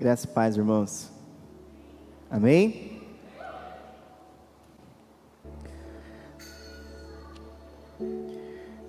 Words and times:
Graças 0.00 0.26
e 0.26 0.28
paz, 0.28 0.56
irmãos. 0.56 1.10
Amém? 2.30 3.00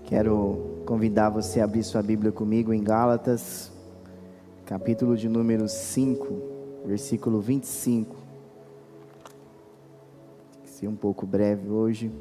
Quero 0.05 0.83
convidar 0.85 1.31
você 1.31 1.61
a 1.61 1.63
abrir 1.63 1.83
sua 1.83 2.03
Bíblia 2.03 2.31
comigo 2.31 2.71
em 2.71 2.83
Gálatas, 2.83 3.71
capítulo 4.67 5.17
de 5.17 5.27
número 5.27 5.67
5, 5.67 6.27
versículo 6.85 7.41
25. 7.41 8.15
Tem 10.53 10.61
que 10.61 10.69
ser 10.69 10.87
um 10.87 10.95
pouco 10.95 11.25
breve 11.25 11.67
hoje. 11.69 12.11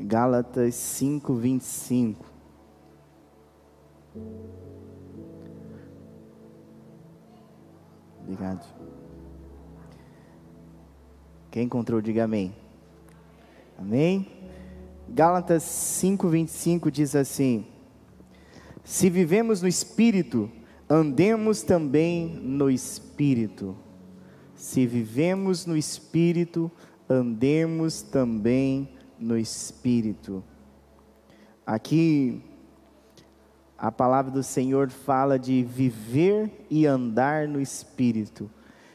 Gálatas 0.00 0.74
5, 0.74 1.32
25. 1.32 2.35
Obrigado. 8.20 8.66
Quem 11.50 11.64
encontrou, 11.64 12.00
diga 12.00 12.24
amém. 12.24 12.54
Amém? 13.78 14.26
Gálatas 15.08 15.62
5,25 15.62 16.90
diz 16.90 17.14
assim: 17.14 17.66
Se 18.84 19.08
vivemos 19.08 19.62
no 19.62 19.68
Espírito, 19.68 20.50
andemos 20.88 21.62
também 21.62 22.34
no 22.42 22.70
Espírito. 22.70 23.76
Se 24.54 24.86
vivemos 24.86 25.64
no 25.66 25.76
Espírito, 25.76 26.70
andemos 27.08 28.02
também 28.02 28.88
no 29.18 29.38
Espírito. 29.38 30.42
Aqui 31.64 32.42
a 33.78 33.92
palavra 33.92 34.30
do 34.30 34.42
Senhor 34.42 34.90
fala 34.90 35.38
de 35.38 35.62
viver 35.62 36.50
e 36.70 36.86
andar 36.86 37.46
no 37.46 37.60
Espírito. 37.60 38.50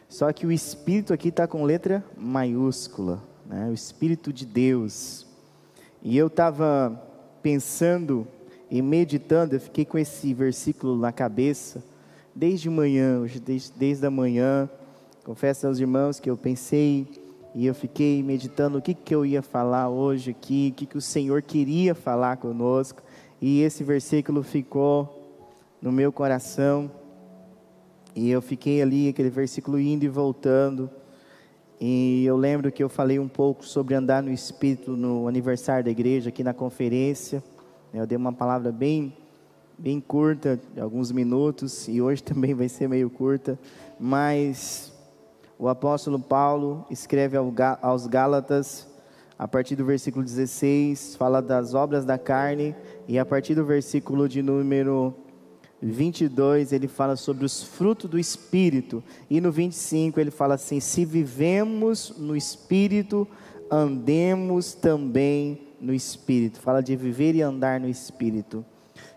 Só 0.09 0.31
que 0.33 0.45
o 0.45 0.51
Espírito 0.51 1.13
aqui 1.13 1.29
está 1.29 1.47
com 1.47 1.63
letra 1.63 2.03
maiúscula, 2.17 3.21
né? 3.45 3.67
o 3.69 3.73
Espírito 3.73 4.33
de 4.33 4.45
Deus. 4.45 5.27
E 6.01 6.17
eu 6.17 6.27
estava 6.27 6.99
pensando 7.43 8.27
e 8.69 8.81
meditando, 8.81 9.55
eu 9.55 9.59
fiquei 9.59 9.85
com 9.85 9.97
esse 9.97 10.33
versículo 10.33 10.97
na 10.97 11.11
cabeça, 11.11 11.83
desde 12.33 12.69
manhã, 12.69 13.19
hoje, 13.19 13.39
desde, 13.39 13.71
desde 13.73 14.05
a 14.05 14.11
manhã. 14.11 14.69
Confesso 15.23 15.67
aos 15.67 15.79
irmãos 15.79 16.19
que 16.19 16.29
eu 16.29 16.35
pensei 16.35 17.07
e 17.53 17.67
eu 17.67 17.75
fiquei 17.75 18.23
meditando 18.23 18.79
o 18.79 18.81
que, 18.81 18.93
que 18.93 19.13
eu 19.13 19.25
ia 19.25 19.41
falar 19.41 19.89
hoje 19.89 20.31
aqui, 20.31 20.71
o 20.71 20.75
que, 20.75 20.85
que 20.87 20.97
o 20.97 21.01
Senhor 21.01 21.41
queria 21.43 21.93
falar 21.93 22.37
conosco 22.37 23.03
e 23.41 23.61
esse 23.61 23.83
versículo 23.83 24.43
ficou 24.43 25.41
no 25.81 25.91
meu 25.91 26.11
coração. 26.11 26.91
E 28.15 28.29
eu 28.29 28.39
fiquei 28.41 28.81
ali, 28.81 29.09
aquele 29.09 29.31
versículo 29.31 29.79
indo 29.79 30.05
e 30.05 30.07
voltando. 30.07 30.89
E 31.79 32.23
eu 32.23 32.37
lembro 32.37 32.71
que 32.71 32.83
eu 32.83 32.89
falei 32.89 33.17
um 33.17 33.27
pouco 33.27 33.65
sobre 33.65 33.95
andar 33.95 34.21
no 34.21 34.31
Espírito 34.31 34.91
no 34.91 35.27
aniversário 35.27 35.83
da 35.83 35.89
igreja, 35.89 36.29
aqui 36.29 36.43
na 36.43 36.53
conferência. 36.53 37.43
Eu 37.91 38.05
dei 38.05 38.15
uma 38.15 38.31
palavra 38.31 38.71
bem, 38.71 39.17
bem 39.75 39.99
curta, 39.99 40.59
de 40.75 40.79
alguns 40.79 41.11
minutos, 41.11 41.87
e 41.87 41.99
hoje 41.99 42.21
também 42.23 42.53
vai 42.53 42.69
ser 42.69 42.87
meio 42.87 43.09
curta. 43.09 43.57
Mas 43.99 44.93
o 45.57 45.67
apóstolo 45.67 46.19
Paulo 46.19 46.85
escreve 46.91 47.35
aos 47.81 48.05
Gálatas 48.05 48.87
a 49.41 49.47
partir 49.47 49.75
do 49.75 49.83
versículo 49.83 50.23
16, 50.23 51.15
fala 51.15 51.41
das 51.41 51.73
obras 51.73 52.05
da 52.05 52.15
carne, 52.15 52.75
e 53.11 53.19
a 53.19 53.25
partir 53.25 53.55
do 53.55 53.65
versículo 53.65 54.25
de 54.29 54.41
número 54.41 55.13
22, 55.81 56.71
ele 56.71 56.87
fala 56.87 57.17
sobre 57.17 57.43
os 57.43 57.61
frutos 57.61 58.09
do 58.09 58.17
Espírito, 58.17 59.03
e 59.29 59.41
no 59.41 59.51
25 59.51 60.17
ele 60.17 60.31
fala 60.31 60.55
assim: 60.55 60.79
se 60.79 61.03
vivemos 61.03 62.13
no 62.17 62.37
Espírito, 62.37 63.27
andemos 63.69 64.73
também 64.73 65.59
no 65.81 65.93
Espírito. 65.93 66.61
Fala 66.61 66.81
de 66.81 66.95
viver 66.95 67.35
e 67.35 67.41
andar 67.41 67.81
no 67.81 67.89
Espírito. 67.89 68.63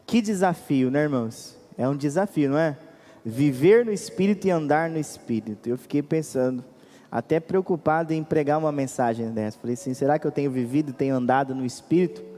Que 0.05 0.21
desafio, 0.21 0.91
né, 0.91 1.05
irmãos? 1.05 1.57
É 1.79 1.89
um 1.89 1.97
desafio, 1.97 2.51
não 2.51 2.59
é? 2.59 2.77
Viver 3.25 3.85
no 3.85 3.93
Espírito 3.93 4.49
e 4.49 4.51
andar 4.51 4.91
no 4.91 4.99
Espírito. 4.99 5.69
Eu 5.69 5.79
fiquei 5.79 6.03
pensando 6.03 6.65
até 7.09 7.39
preocupado 7.39 8.13
em 8.13 8.25
pregar 8.25 8.59
uma 8.59 8.73
mensagem 8.73 9.31
dessa. 9.31 9.57
Falei 9.57 9.75
assim: 9.75 9.95
será 9.95 10.19
que 10.19 10.27
eu 10.27 10.33
tenho 10.33 10.51
vivido, 10.51 10.93
tenho 10.93 11.15
andado 11.15 11.55
no 11.55 11.65
Espírito? 11.65 12.34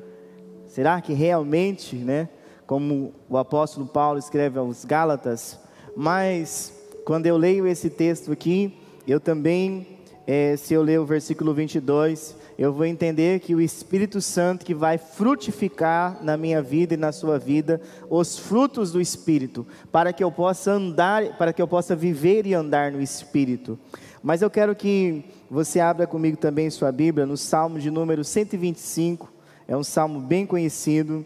Será 0.69 1.00
que 1.00 1.12
realmente, 1.12 1.97
né, 1.97 2.28
como 2.66 3.15
o 3.28 3.37
apóstolo 3.37 3.87
Paulo 3.87 4.19
escreve 4.19 4.59
aos 4.59 4.84
Gálatas, 4.84 5.59
mas 5.97 6.72
quando 7.04 7.27
eu 7.27 7.37
leio 7.37 7.66
esse 7.66 7.88
texto 7.88 8.32
aqui, 8.32 8.77
eu 9.06 9.21
também, 9.21 9.87
é, 10.27 10.56
se 10.56 10.75
eu 10.75 10.82
ler 10.82 10.99
o 10.99 11.06
versículo 11.06 11.54
22, 11.54 12.37
eu 12.59 12.72
vou 12.72 12.84
entender 12.84 13.41
que 13.41 13.54
o 13.54 13.60
Espírito 13.60 14.21
Santo 14.21 14.65
que 14.65 14.75
vai 14.75 14.99
frutificar 14.99 16.19
na 16.22 16.37
minha 16.37 16.60
vida 16.62 16.94
e 16.94 16.97
na 16.97 17.12
sua 17.12 17.38
vida 17.38 17.81
os 18.10 18.38
frutos 18.38 18.91
do 18.91 19.00
Espírito, 19.00 19.66
para 19.93 20.12
que 20.12 20.25
eu 20.25 20.33
possa 20.33 20.72
andar, 20.72 21.37
para 21.37 21.53
que 21.53 21.62
eu 21.62 21.69
possa 21.69 21.94
viver 21.94 22.47
e 22.47 22.54
andar 22.54 22.91
no 22.91 23.00
Espírito. 23.00 23.78
Mas 24.22 24.43
eu 24.43 24.50
quero 24.50 24.75
que 24.75 25.25
você 25.50 25.78
abra 25.78 26.06
comigo 26.06 26.37
também 26.37 26.69
sua 26.71 26.91
Bíblia 26.91 27.25
no 27.25 27.37
Salmo 27.37 27.78
de 27.78 27.91
número 27.91 28.25
125. 28.25 29.35
É 29.69 29.77
um 29.77 29.82
salmo 29.82 30.21
bem 30.21 30.47
conhecido 30.47 31.25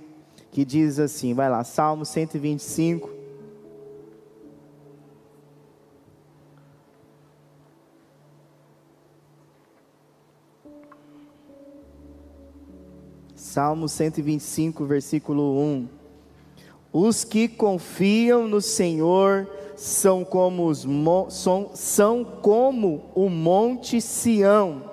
que 0.51 0.65
diz 0.65 0.99
assim: 0.99 1.35
vai 1.35 1.51
lá, 1.51 1.63
Salmo 1.63 2.05
125. 2.05 3.21
Salmo 13.35 13.89
125, 13.89 14.85
versículo 14.85 15.61
1. 15.61 15.89
Os 16.93 17.25
que 17.25 17.49
confiam 17.49 18.47
no 18.47 18.61
Senhor 18.61 19.49
são 19.77 20.25
como, 20.25 20.67
os, 20.67 20.87
são, 21.31 21.71
são 21.75 22.25
como 22.25 23.11
o 23.15 23.29
monte 23.29 24.01
Sião, 24.01 24.85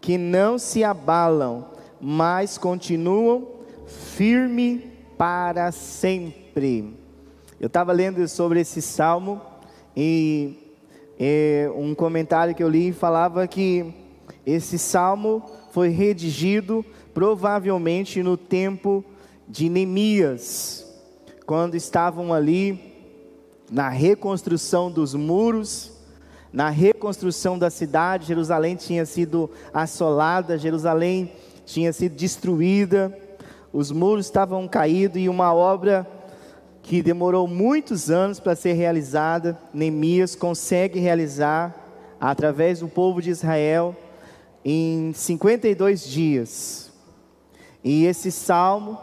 que 0.00 0.16
não 0.16 0.58
se 0.58 0.84
abalam, 0.84 1.66
mas 2.00 2.56
continuam 2.56 3.48
firme 3.86 4.90
para 5.18 5.70
sempre. 5.72 6.94
Eu 7.60 7.66
estava 7.66 7.92
lendo 7.92 8.26
sobre 8.26 8.60
esse 8.60 8.80
salmo 8.80 9.40
e, 9.96 10.56
e 11.18 11.68
um 11.76 11.94
comentário 11.94 12.54
que 12.54 12.62
eu 12.62 12.68
li 12.68 12.92
falava 12.92 13.46
que 13.46 13.92
esse 14.46 14.78
salmo 14.78 15.42
foi 15.70 15.90
redigido 15.90 16.84
provavelmente 17.12 18.22
no 18.22 18.36
tempo 18.36 19.04
de 19.46 19.68
Neemias, 19.68 20.86
quando 21.44 21.74
estavam 21.74 22.32
ali 22.32 22.94
na 23.70 23.88
reconstrução 23.88 24.90
dos 24.90 25.14
muros, 25.14 25.92
na 26.52 26.70
reconstrução 26.70 27.58
da 27.58 27.70
cidade. 27.70 28.26
Jerusalém 28.26 28.74
tinha 28.74 29.04
sido 29.04 29.50
assolada, 29.72 30.56
Jerusalém 30.56 31.30
tinha 31.72 31.92
sido 31.92 32.14
destruída, 32.14 33.16
os 33.72 33.90
muros 33.90 34.26
estavam 34.26 34.66
caídos 34.66 35.20
e 35.20 35.28
uma 35.28 35.54
obra 35.54 36.06
que 36.82 37.02
demorou 37.02 37.46
muitos 37.46 38.10
anos 38.10 38.40
para 38.40 38.56
ser 38.56 38.72
realizada, 38.72 39.58
Neemias 39.72 40.34
consegue 40.34 40.98
realizar 40.98 41.74
através 42.20 42.80
do 42.80 42.88
povo 42.88 43.22
de 43.22 43.30
Israel 43.30 43.96
em 44.64 45.12
52 45.14 46.04
dias. 46.04 46.90
E 47.84 48.04
esse 48.04 48.30
salmo, 48.32 48.98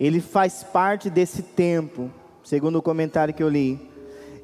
ele 0.00 0.20
faz 0.20 0.62
parte 0.62 1.10
desse 1.10 1.42
tempo, 1.42 2.10
segundo 2.42 2.78
o 2.78 2.82
comentário 2.82 3.34
que 3.34 3.42
eu 3.42 3.48
li 3.48 3.88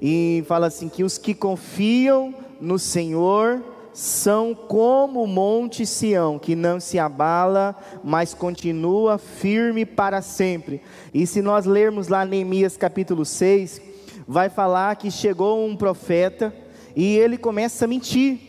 e 0.06 0.44
fala 0.46 0.66
assim: 0.66 0.88
que 0.88 1.02
os 1.02 1.16
que 1.16 1.34
confiam 1.34 2.34
no 2.60 2.78
Senhor 2.78 3.62
são 3.94 4.56
como 4.56 5.22
o 5.22 5.26
monte 5.26 5.86
Sião, 5.86 6.36
que 6.36 6.56
não 6.56 6.80
se 6.80 6.98
abala, 6.98 7.76
mas 8.02 8.34
continua 8.34 9.18
firme 9.18 9.86
para 9.86 10.20
sempre. 10.20 10.82
E 11.14 11.24
se 11.26 11.40
nós 11.40 11.64
lermos 11.64 12.08
lá 12.08 12.24
Neemias 12.24 12.76
capítulo 12.76 13.24
6, 13.24 13.80
vai 14.26 14.48
falar 14.48 14.96
que 14.96 15.12
chegou 15.12 15.64
um 15.64 15.76
profeta 15.76 16.52
e 16.96 17.16
ele 17.16 17.38
começa 17.38 17.84
a 17.84 17.88
mentir. 17.88 18.40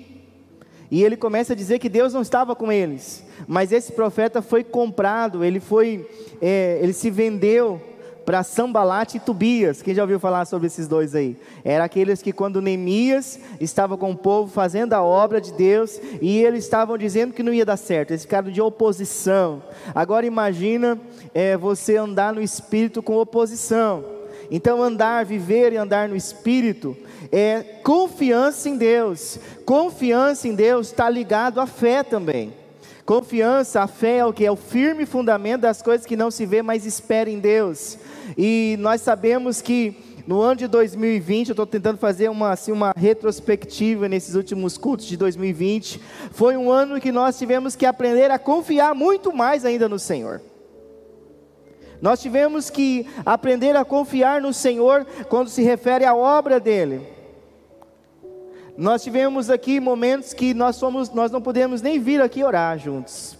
E 0.90 1.04
ele 1.04 1.16
começa 1.16 1.54
a 1.54 1.56
dizer 1.56 1.78
que 1.78 1.90
Deus 1.90 2.14
não 2.14 2.22
estava 2.22 2.56
com 2.56 2.72
eles, 2.72 3.24
mas 3.48 3.72
esse 3.72 3.92
profeta 3.92 4.42
foi 4.42 4.64
comprado, 4.64 5.44
ele 5.44 5.60
foi, 5.60 6.08
é, 6.42 6.80
ele 6.82 6.94
se 6.94 7.10
vendeu 7.10 7.82
para 8.26 8.44
Sambalate 8.44 9.18
e 9.18 9.20
Tobias. 9.20 9.82
Quem 9.82 9.94
já 9.94 10.02
ouviu 10.02 10.20
falar 10.20 10.46
sobre 10.46 10.68
esses 10.68 10.88
dois 10.88 11.14
aí? 11.14 11.38
Era 11.64 11.84
aqueles 11.84 12.22
que 12.22 12.34
quando 12.34 12.62
Neemias 12.62 13.40
estava 13.60 13.96
com 13.98 14.12
o 14.12 14.18
povo 14.18 14.52
fazendo 14.52 14.94
a 14.94 15.04
obra 15.04 15.40
de 15.40 15.54
Deus 15.54 16.00
e 16.22 16.40
eles 16.44 16.64
estavam 16.64 16.98
dizendo 16.98 17.34
que 17.34 17.44
não 17.44 17.54
ia 17.54 17.66
dar 17.66 17.78
certo, 17.78 18.12
eles 18.12 18.24
ficaram 18.24 18.52
de 18.52 18.62
oposição. 18.62 19.62
Agora 19.94 20.26
imagina 20.26 21.00
é, 21.34 21.56
você 21.56 21.98
andar 21.98 22.34
no 22.34 22.42
espírito 22.42 23.04
com 23.04 23.18
oposição. 23.18 24.04
Então 24.50 24.82
andar, 24.82 25.26
viver 25.26 25.74
e 25.74 25.78
andar 25.78 26.10
no 26.10 26.16
espírito 26.16 26.96
é 27.32 27.64
confiança 27.84 28.70
em 28.70 28.78
Deus. 28.78 29.40
Confiança 29.66 30.48
em 30.48 30.56
Deus 30.56 30.88
está 30.88 31.10
ligado 31.10 31.60
à 31.60 31.68
fé 31.68 32.04
também. 32.04 32.65
Confiança, 33.06 33.84
a 33.84 33.88
fé 33.88 34.18
é 34.18 34.26
o 34.26 34.34
que? 34.34 34.44
É 34.44 34.52
o 34.52 34.56
firme 34.56 35.06
fundamento 35.06 35.62
das 35.62 35.80
coisas 35.80 36.08
que 36.08 36.16
não 36.16 36.32
se 36.32 36.44
vê, 36.44 36.64
mas 36.64 36.88
espera 36.88 37.30
em 37.30 37.38
Deus. 37.38 38.00
E 38.36 38.76
nós 38.80 39.02
sabemos 39.02 39.62
que 39.62 39.96
no 40.26 40.42
ano 40.42 40.56
de 40.56 40.68
2020, 40.68 41.50
eu 41.50 41.54
estou 41.54 41.68
tentando 41.68 42.00
fazer 42.00 42.30
uma, 42.30 42.52
assim, 42.52 42.72
uma 42.72 42.92
retrospectiva 42.98 44.10
nesses 44.10 44.34
últimos 44.34 44.76
cultos 44.76 45.06
de 45.06 45.16
2020. 45.18 46.02
Foi 46.32 46.58
um 46.58 46.72
ano 46.72 47.00
que 47.00 47.12
nós 47.12 47.38
tivemos 47.38 47.76
que 47.76 47.86
aprender 47.86 48.32
a 48.32 48.40
confiar 48.40 48.96
muito 48.96 49.32
mais 49.32 49.66
ainda 49.66 49.88
no 49.88 50.00
Senhor. 50.00 50.42
Nós 52.02 52.20
tivemos 52.20 52.72
que 52.72 53.08
aprender 53.24 53.76
a 53.76 53.86
confiar 53.86 54.42
no 54.42 54.52
Senhor 54.52 55.06
quando 55.30 55.50
se 55.50 55.62
refere 55.62 56.06
à 56.06 56.16
obra 56.16 56.60
dele. 56.60 57.15
Nós 58.78 59.02
tivemos 59.04 59.50
aqui 59.50 59.80
momentos 59.80 60.34
que 60.34 60.54
nós 60.54 60.76
somos, 60.76 61.10
nós 61.12 61.32
não 61.32 61.42
podemos 61.42 61.82
nem 61.82 61.98
vir 61.98 62.22
aqui 62.22 62.44
orar 62.44 62.78
juntos. 62.78 63.38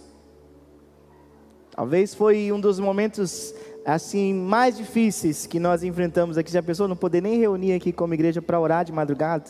Talvez 1.70 2.14
foi 2.14 2.50
um 2.50 2.58
dos 2.58 2.80
momentos 2.80 3.54
assim 3.84 4.32
mais 4.32 4.78
difíceis 4.78 5.46
que 5.46 5.60
nós 5.60 5.82
enfrentamos 5.82 6.38
aqui. 6.38 6.50
Já 6.50 6.62
pensou 6.62 6.88
não 6.88 6.96
poder 6.96 7.20
nem 7.20 7.38
reunir 7.38 7.74
aqui 7.74 7.92
como 7.92 8.14
igreja 8.14 8.40
para 8.40 8.58
orar 8.58 8.82
de 8.82 8.92
madrugada? 8.92 9.44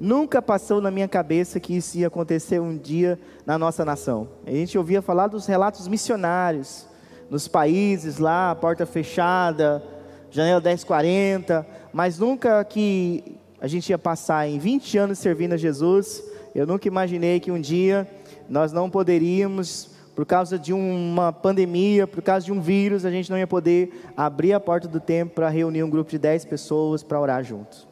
Nunca 0.00 0.42
passou 0.42 0.80
na 0.80 0.90
minha 0.90 1.06
cabeça 1.06 1.60
que 1.60 1.76
isso 1.76 1.96
ia 1.96 2.08
acontecer 2.08 2.60
um 2.60 2.76
dia 2.76 3.20
na 3.46 3.56
nossa 3.56 3.84
nação. 3.84 4.26
A 4.44 4.50
gente 4.50 4.76
ouvia 4.76 5.00
falar 5.00 5.28
dos 5.28 5.46
relatos 5.46 5.86
missionários 5.86 6.88
nos 7.30 7.46
países 7.46 8.18
lá, 8.18 8.52
porta 8.56 8.84
fechada, 8.84 9.80
janela 10.28 10.60
1040, 10.60 11.64
mas 11.92 12.18
nunca 12.18 12.64
que 12.64 13.38
a 13.62 13.68
gente 13.68 13.90
ia 13.90 13.96
passar 13.96 14.48
em 14.48 14.58
20 14.58 14.98
anos 14.98 15.20
servindo 15.20 15.52
a 15.52 15.56
Jesus. 15.56 16.20
Eu 16.52 16.66
nunca 16.66 16.88
imaginei 16.88 17.38
que 17.38 17.48
um 17.48 17.60
dia 17.60 18.10
nós 18.48 18.72
não 18.72 18.90
poderíamos, 18.90 19.88
por 20.16 20.26
causa 20.26 20.58
de 20.58 20.72
uma 20.72 21.32
pandemia, 21.32 22.04
por 22.04 22.20
causa 22.22 22.44
de 22.44 22.52
um 22.52 22.60
vírus, 22.60 23.04
a 23.04 23.10
gente 23.12 23.30
não 23.30 23.38
ia 23.38 23.46
poder 23.46 24.10
abrir 24.16 24.52
a 24.52 24.58
porta 24.58 24.88
do 24.88 24.98
templo 24.98 25.36
para 25.36 25.48
reunir 25.48 25.84
um 25.84 25.88
grupo 25.88 26.10
de 26.10 26.18
10 26.18 26.44
pessoas 26.46 27.04
para 27.04 27.20
orar 27.20 27.44
juntos. 27.44 27.86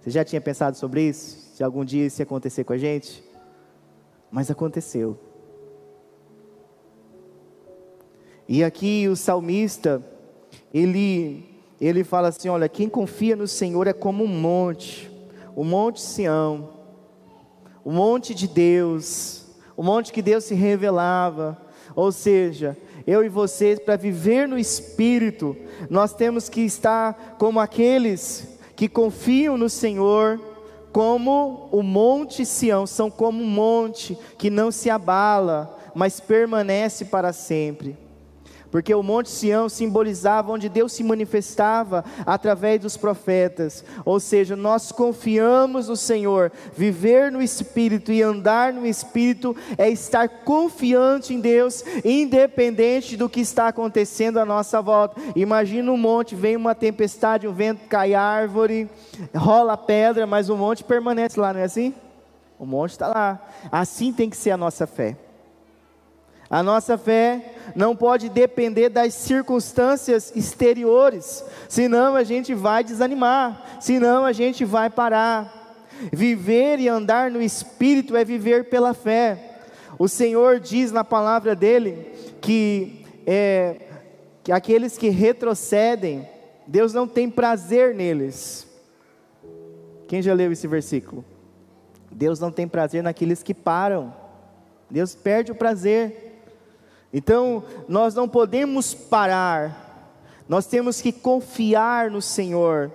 Você 0.00 0.08
já 0.08 0.24
tinha 0.24 0.40
pensado 0.40 0.74
sobre 0.74 1.02
isso? 1.02 1.54
Se 1.54 1.62
algum 1.62 1.84
dia 1.84 2.06
isso 2.06 2.22
ia 2.22 2.24
acontecer 2.24 2.64
com 2.64 2.72
a 2.72 2.78
gente? 2.78 3.22
Mas 4.30 4.50
aconteceu. 4.50 5.18
E 8.48 8.64
aqui 8.64 9.06
o 9.06 9.14
salmista, 9.14 10.02
ele 10.72 11.57
ele 11.80 12.02
fala 12.02 12.28
assim: 12.28 12.48
olha, 12.48 12.68
quem 12.68 12.88
confia 12.88 13.36
no 13.36 13.46
Senhor 13.46 13.86
é 13.86 13.92
como 13.92 14.24
um 14.24 14.28
monte, 14.28 15.10
o 15.54 15.64
monte 15.64 16.00
Sião, 16.00 16.70
o 17.84 17.92
monte 17.92 18.34
de 18.34 18.48
Deus, 18.48 19.46
o 19.76 19.82
monte 19.82 20.12
que 20.12 20.22
Deus 20.22 20.44
se 20.44 20.54
revelava. 20.54 21.56
Ou 21.94 22.12
seja, 22.12 22.76
eu 23.06 23.24
e 23.24 23.28
vocês, 23.28 23.78
para 23.78 23.96
viver 23.96 24.46
no 24.46 24.58
Espírito, 24.58 25.56
nós 25.88 26.12
temos 26.12 26.48
que 26.48 26.60
estar 26.60 27.36
como 27.38 27.58
aqueles 27.60 28.58
que 28.76 28.88
confiam 28.88 29.56
no 29.56 29.68
Senhor, 29.68 30.40
como 30.92 31.68
o 31.72 31.82
monte 31.82 32.44
Sião, 32.44 32.86
são 32.86 33.10
como 33.10 33.42
um 33.42 33.46
monte 33.46 34.16
que 34.36 34.50
não 34.50 34.70
se 34.70 34.90
abala, 34.90 35.76
mas 35.94 36.20
permanece 36.20 37.06
para 37.06 37.32
sempre 37.32 38.07
porque 38.70 38.94
o 38.94 39.02
Monte 39.02 39.30
Sião 39.30 39.68
simbolizava 39.68 40.52
onde 40.52 40.68
Deus 40.68 40.92
se 40.92 41.02
manifestava 41.02 42.04
através 42.26 42.80
dos 42.80 42.96
profetas, 42.96 43.84
ou 44.04 44.20
seja, 44.20 44.56
nós 44.56 44.92
confiamos 44.92 45.88
no 45.88 45.96
Senhor, 45.96 46.52
viver 46.76 47.32
no 47.32 47.40
Espírito 47.40 48.12
e 48.12 48.22
andar 48.22 48.72
no 48.72 48.86
Espírito 48.86 49.56
é 49.76 49.88
estar 49.88 50.28
confiante 50.28 51.34
em 51.34 51.40
Deus, 51.40 51.84
independente 52.04 53.16
do 53.16 53.28
que 53.28 53.40
está 53.40 53.68
acontecendo 53.68 54.38
à 54.38 54.44
nossa 54.44 54.80
volta. 54.82 55.20
Imagina 55.34 55.90
um 55.90 55.96
monte, 55.96 56.34
vem 56.34 56.56
uma 56.56 56.74
tempestade, 56.74 57.48
um 57.48 57.52
vento 57.52 57.86
cai 57.88 58.14
árvore, 58.14 58.88
rola 59.34 59.76
pedra, 59.76 60.26
mas 60.26 60.48
o 60.48 60.56
monte 60.56 60.84
permanece 60.84 61.38
lá, 61.38 61.52
não 61.52 61.60
é 61.60 61.64
assim? 61.64 61.94
O 62.58 62.66
monte 62.66 62.90
está 62.92 63.08
lá. 63.08 63.40
Assim 63.70 64.12
tem 64.12 64.28
que 64.28 64.36
ser 64.36 64.50
a 64.50 64.56
nossa 64.56 64.86
fé. 64.86 65.16
A 66.50 66.62
nossa 66.62 66.96
fé 66.96 67.54
não 67.74 67.94
pode 67.94 68.28
depender 68.28 68.88
das 68.88 69.12
circunstâncias 69.12 70.32
exteriores, 70.34 71.44
senão 71.68 72.14
a 72.16 72.24
gente 72.24 72.54
vai 72.54 72.82
desanimar, 72.82 73.78
senão 73.80 74.24
a 74.24 74.32
gente 74.32 74.64
vai 74.64 74.88
parar. 74.88 75.76
Viver 76.12 76.78
e 76.78 76.88
andar 76.88 77.30
no 77.30 77.42
Espírito 77.42 78.16
é 78.16 78.24
viver 78.24 78.70
pela 78.70 78.94
fé. 78.94 79.60
O 79.98 80.08
Senhor 80.08 80.60
diz 80.60 80.92
na 80.92 81.04
palavra 81.04 81.56
dele 81.56 82.12
que, 82.40 83.04
é, 83.26 83.80
que 84.44 84.52
aqueles 84.52 84.96
que 84.96 85.08
retrocedem, 85.08 86.26
Deus 86.66 86.94
não 86.94 87.06
tem 87.06 87.28
prazer 87.28 87.94
neles. 87.94 88.66
Quem 90.06 90.22
já 90.22 90.32
leu 90.32 90.52
esse 90.52 90.66
versículo? 90.66 91.24
Deus 92.10 92.40
não 92.40 92.50
tem 92.50 92.66
prazer 92.66 93.02
naqueles 93.02 93.42
que 93.42 93.52
param. 93.52 94.14
Deus 94.90 95.14
perde 95.14 95.52
o 95.52 95.54
prazer. 95.54 96.27
Então, 97.12 97.62
nós 97.88 98.14
não 98.14 98.28
podemos 98.28 98.94
parar, 98.94 100.14
nós 100.48 100.66
temos 100.66 101.00
que 101.00 101.12
confiar 101.12 102.10
no 102.10 102.20
Senhor. 102.20 102.90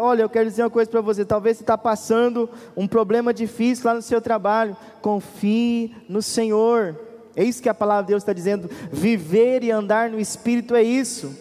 Olha, 0.00 0.22
eu 0.22 0.28
quero 0.28 0.48
dizer 0.48 0.62
uma 0.62 0.70
coisa 0.70 0.90
para 0.90 1.00
você: 1.00 1.24
talvez 1.24 1.56
você 1.56 1.62
está 1.62 1.78
passando 1.78 2.48
um 2.76 2.86
problema 2.86 3.32
difícil 3.32 3.86
lá 3.86 3.94
no 3.94 4.02
seu 4.02 4.20
trabalho, 4.20 4.76
confie 5.00 5.94
no 6.08 6.20
Senhor. 6.20 6.98
É 7.34 7.42
isso 7.42 7.62
que 7.62 7.68
a 7.68 7.74
palavra 7.74 8.04
de 8.04 8.08
Deus 8.08 8.22
está 8.22 8.32
dizendo. 8.34 8.68
Viver 8.90 9.64
e 9.64 9.70
andar 9.70 10.10
no 10.10 10.20
Espírito 10.20 10.74
é 10.74 10.82
isso. 10.82 11.34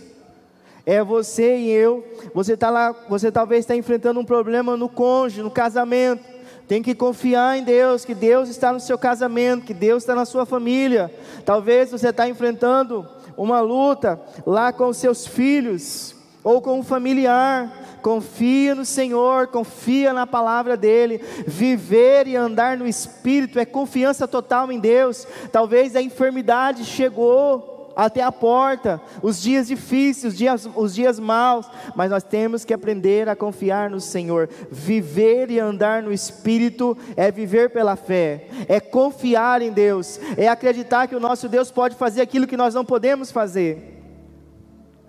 É 0.86 1.04
você 1.04 1.58
e 1.58 1.70
eu. 1.70 2.06
Você 2.34 2.54
está 2.54 2.70
lá, 2.70 2.96
você 3.10 3.32
talvez 3.32 3.62
está 3.62 3.76
enfrentando 3.76 4.20
um 4.20 4.26
problema 4.26 4.78
no 4.78 4.88
cônjuge, 4.88 5.42
no 5.42 5.52
casamento. 5.52 6.24
Tem 6.72 6.82
que 6.82 6.96
confiar 6.96 7.58
em 7.58 7.64
Deus, 7.66 8.06
que 8.06 8.16
Deus 8.16 8.48
está 8.48 8.72
no 8.72 8.80
seu 8.80 8.98
casamento, 8.98 9.66
que 9.66 9.74
Deus 9.74 10.04
está 10.04 10.16
na 10.16 10.24
sua 10.24 10.46
família. 10.46 11.14
Talvez 11.44 11.92
você 11.92 12.08
está 12.08 12.30
enfrentando 12.30 13.06
uma 13.36 13.60
luta 13.60 14.18
lá 14.46 14.72
com 14.72 14.94
seus 14.94 15.28
filhos 15.28 16.16
ou 16.42 16.62
com 16.62 16.80
um 16.80 16.82
familiar. 16.82 18.00
Confia 18.02 18.74
no 18.74 18.86
Senhor, 18.86 19.48
confia 19.48 20.14
na 20.14 20.26
palavra 20.26 20.78
dEle. 20.78 21.22
Viver 21.46 22.26
e 22.26 22.38
andar 22.38 22.78
no 22.78 22.88
Espírito 22.88 23.60
é 23.60 23.66
confiança 23.66 24.26
total 24.26 24.72
em 24.72 24.80
Deus. 24.80 25.28
Talvez 25.52 25.94
a 25.94 26.02
enfermidade 26.02 26.86
chegou 26.86 27.81
até 27.96 28.22
a 28.22 28.32
porta, 28.32 29.02
os 29.22 29.42
dias 29.42 29.68
difíceis, 29.68 30.34
os 30.34 30.38
dias, 30.38 30.70
os 30.76 30.96
dias 30.96 31.20
maus, 31.20 31.68
mas 31.96 32.10
nós 32.10 32.24
temos 32.24 32.66
que 32.66 32.74
aprender 32.74 33.28
a 33.30 33.36
confiar 33.36 33.90
no 33.90 34.00
Senhor. 34.00 34.50
Viver 34.70 35.52
e 35.52 35.60
andar 35.60 36.02
no 36.04 36.12
Espírito 36.12 36.98
é 37.16 37.32
viver 37.32 37.70
pela 37.70 37.96
fé, 37.96 38.48
é 38.68 38.80
confiar 38.80 39.62
em 39.62 39.72
Deus, 39.72 40.20
é 40.38 40.48
acreditar 40.48 41.08
que 41.08 41.16
o 41.16 41.20
nosso 41.20 41.48
Deus 41.48 41.72
pode 41.72 41.96
fazer 41.96 42.22
aquilo 42.22 42.48
que 42.48 42.58
nós 42.58 42.74
não 42.74 42.86
podemos 42.86 43.32
fazer. 43.32 44.02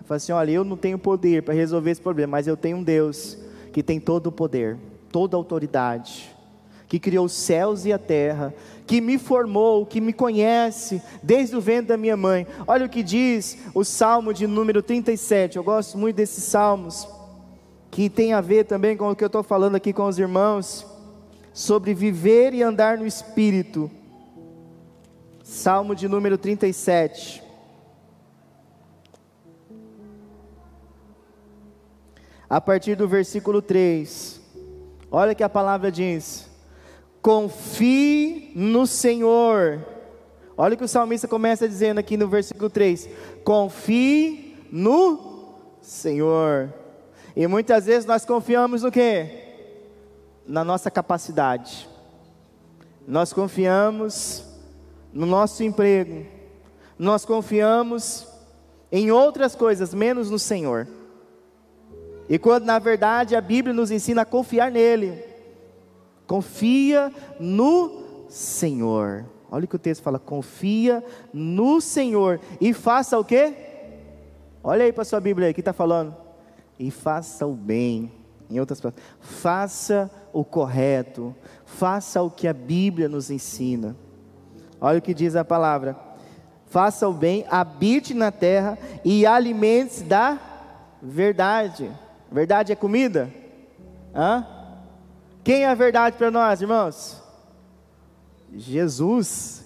Fala 0.05 0.17
assim: 0.17 0.31
olha, 0.31 0.51
eu 0.51 0.63
não 0.63 0.77
tenho 0.77 0.99
poder 0.99 1.43
para 1.43 1.53
resolver 1.53 1.91
esse 1.91 2.01
problema, 2.01 2.31
mas 2.31 2.47
eu 2.47 2.57
tenho 2.57 2.77
um 2.77 2.83
Deus 2.83 3.37
que 3.71 3.81
tem 3.81 3.99
todo 3.99 4.27
o 4.27 4.31
poder, 4.31 4.77
toda 5.11 5.35
a 5.35 5.39
autoridade 5.39 6.33
que 6.93 6.99
criou 6.99 7.25
os 7.25 7.33
céus 7.33 7.85
e 7.85 7.91
a 7.91 7.97
terra, 7.97 8.53
que 8.85 9.01
me 9.01 9.17
formou, 9.17 9.83
que 9.83 9.99
me 9.99 10.13
conhece 10.13 11.01
desde 11.23 11.55
o 11.55 11.59
ventre 11.59 11.87
da 11.87 11.97
minha 11.97 12.15
mãe. 12.15 12.45
Olha 12.67 12.85
o 12.85 12.89
que 12.89 13.01
diz 13.01 13.57
o 13.73 13.83
Salmo 13.83 14.31
de 14.31 14.45
número 14.45 14.83
37. 14.83 15.57
Eu 15.57 15.63
gosto 15.63 15.97
muito 15.97 16.17
desses 16.17 16.43
salmos, 16.43 17.07
que 17.89 18.11
tem 18.11 18.33
a 18.33 18.41
ver 18.41 18.65
também 18.65 18.95
com 18.95 19.09
o 19.09 19.15
que 19.15 19.23
eu 19.23 19.25
estou 19.25 19.41
falando 19.41 19.73
aqui 19.73 19.91
com 19.91 20.05
os 20.05 20.19
irmãos, 20.19 20.85
sobre 21.51 21.95
viver 21.95 22.53
e 22.53 22.61
andar 22.61 22.99
no 22.99 23.07
Espírito. 23.07 23.89
Salmo 25.43 25.95
de 25.95 26.07
número 26.07 26.37
37. 26.37 27.41
A 32.47 32.61
partir 32.61 32.95
do 32.95 33.07
versículo 33.07 33.63
3. 33.63 34.39
Olha 35.09 35.33
que 35.33 35.43
a 35.43 35.49
palavra 35.49 35.91
diz: 35.91 36.52
confie 37.23 38.51
no 38.53 38.85
Senhor. 38.85 39.83
Olha 40.57 40.75
o 40.75 40.77
que 40.77 40.83
o 40.83 40.87
salmista 40.87 41.27
começa 41.27 41.67
dizendo 41.67 41.97
aqui 41.97 42.17
no 42.17 42.27
versículo 42.27 42.69
3: 42.69 43.09
confie 43.43 44.57
no 44.69 45.55
Senhor. 45.81 46.71
E 47.35 47.47
muitas 47.47 47.85
vezes 47.85 48.05
nós 48.05 48.25
confiamos 48.25 48.83
no 48.83 48.91
quê? 48.91 49.41
Na 50.45 50.63
nossa 50.63 50.91
capacidade. 50.91 51.89
Nós 53.07 53.31
confiamos 53.31 54.45
no 55.11 55.25
nosso 55.25 55.63
emprego. 55.63 56.25
Nós 56.99 57.25
confiamos 57.25 58.27
em 58.91 59.11
outras 59.11 59.55
coisas, 59.55 59.93
menos 59.93 60.29
no 60.29 60.37
Senhor. 60.37 60.87
E 62.29 62.37
quando 62.37 62.65
na 62.65 62.77
verdade 62.79 63.35
a 63.35 63.41
Bíblia 63.41 63.73
nos 63.73 63.91
ensina 63.91 64.21
a 64.21 64.25
confiar 64.25 64.69
nele. 64.69 65.32
Confia 66.27 67.11
no 67.39 68.25
Senhor. 68.29 69.25
Olha 69.51 69.65
o 69.65 69.67
que 69.67 69.75
o 69.75 69.79
texto 69.79 70.01
fala: 70.01 70.17
confia 70.17 71.03
no 71.31 71.79
Senhor 71.79 72.39
e 72.59 72.73
faça 72.73 73.19
o 73.19 73.23
quê? 73.23 73.53
Olha 74.63 74.85
aí 74.85 74.91
para 74.91 75.03
sua 75.03 75.19
Bíblia 75.19 75.47
aí, 75.47 75.53
que 75.53 75.61
está 75.61 75.73
falando? 75.73 76.15
E 76.79 76.89
faça 76.89 77.45
o 77.45 77.53
bem. 77.53 78.11
Em 78.49 78.59
outras 78.59 78.79
palavras, 78.79 79.03
faça 79.19 80.11
o 80.31 80.43
correto, 80.43 81.35
faça 81.65 82.21
o 82.21 82.31
que 82.31 82.47
a 82.47 82.53
Bíblia 82.53 83.07
nos 83.07 83.29
ensina. 83.29 83.95
Olha 84.79 84.99
o 84.99 85.01
que 85.01 85.13
diz 85.13 85.35
a 85.35 85.45
palavra: 85.45 85.95
faça 86.65 87.07
o 87.07 87.13
bem, 87.13 87.45
habite 87.49 88.13
na 88.13 88.31
terra 88.31 88.77
e 89.03 89.25
alimente-se 89.25 90.03
da 90.03 90.39
verdade. 91.01 91.91
Verdade 92.31 92.71
é 92.71 92.75
comida? 92.75 93.31
Hã? 94.15 94.62
Quem 95.43 95.63
é 95.63 95.67
a 95.67 95.75
verdade 95.75 96.17
para 96.17 96.31
nós, 96.31 96.61
irmãos? 96.61 97.21
Jesus. 98.53 99.63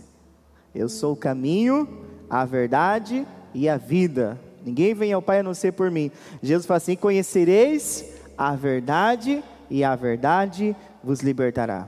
Eu 0.73 0.89
sou 0.89 1.13
o 1.13 1.17
caminho, 1.17 1.87
a 2.29 2.45
verdade 2.45 3.27
e 3.53 3.67
a 3.67 3.77
vida. 3.77 4.39
Ninguém 4.63 4.93
vem 4.93 5.13
ao 5.13 5.21
Pai 5.21 5.39
a 5.39 5.43
não 5.43 5.53
ser 5.53 5.73
por 5.73 5.89
mim. 5.89 6.11
Jesus 6.41 6.65
fala 6.65 6.77
assim: 6.77 6.95
Conhecereis 6.95 8.05
a 8.37 8.55
verdade, 8.55 9.43
e 9.69 9.83
a 9.83 9.95
verdade 9.95 10.75
vos 11.03 11.21
libertará. 11.21 11.87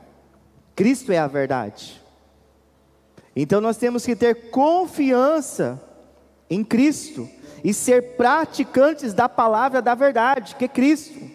Cristo 0.75 1.11
é 1.11 1.17
a 1.17 1.27
verdade. 1.27 2.01
Então 3.35 3.61
nós 3.61 3.77
temos 3.77 4.05
que 4.05 4.15
ter 4.15 4.49
confiança 4.49 5.81
em 6.49 6.63
Cristo 6.63 7.29
e 7.63 7.73
ser 7.73 8.15
praticantes 8.15 9.13
da 9.13 9.29
palavra 9.29 9.81
da 9.81 9.93
verdade, 9.93 10.55
que 10.55 10.65
é 10.65 10.67
Cristo. 10.67 11.28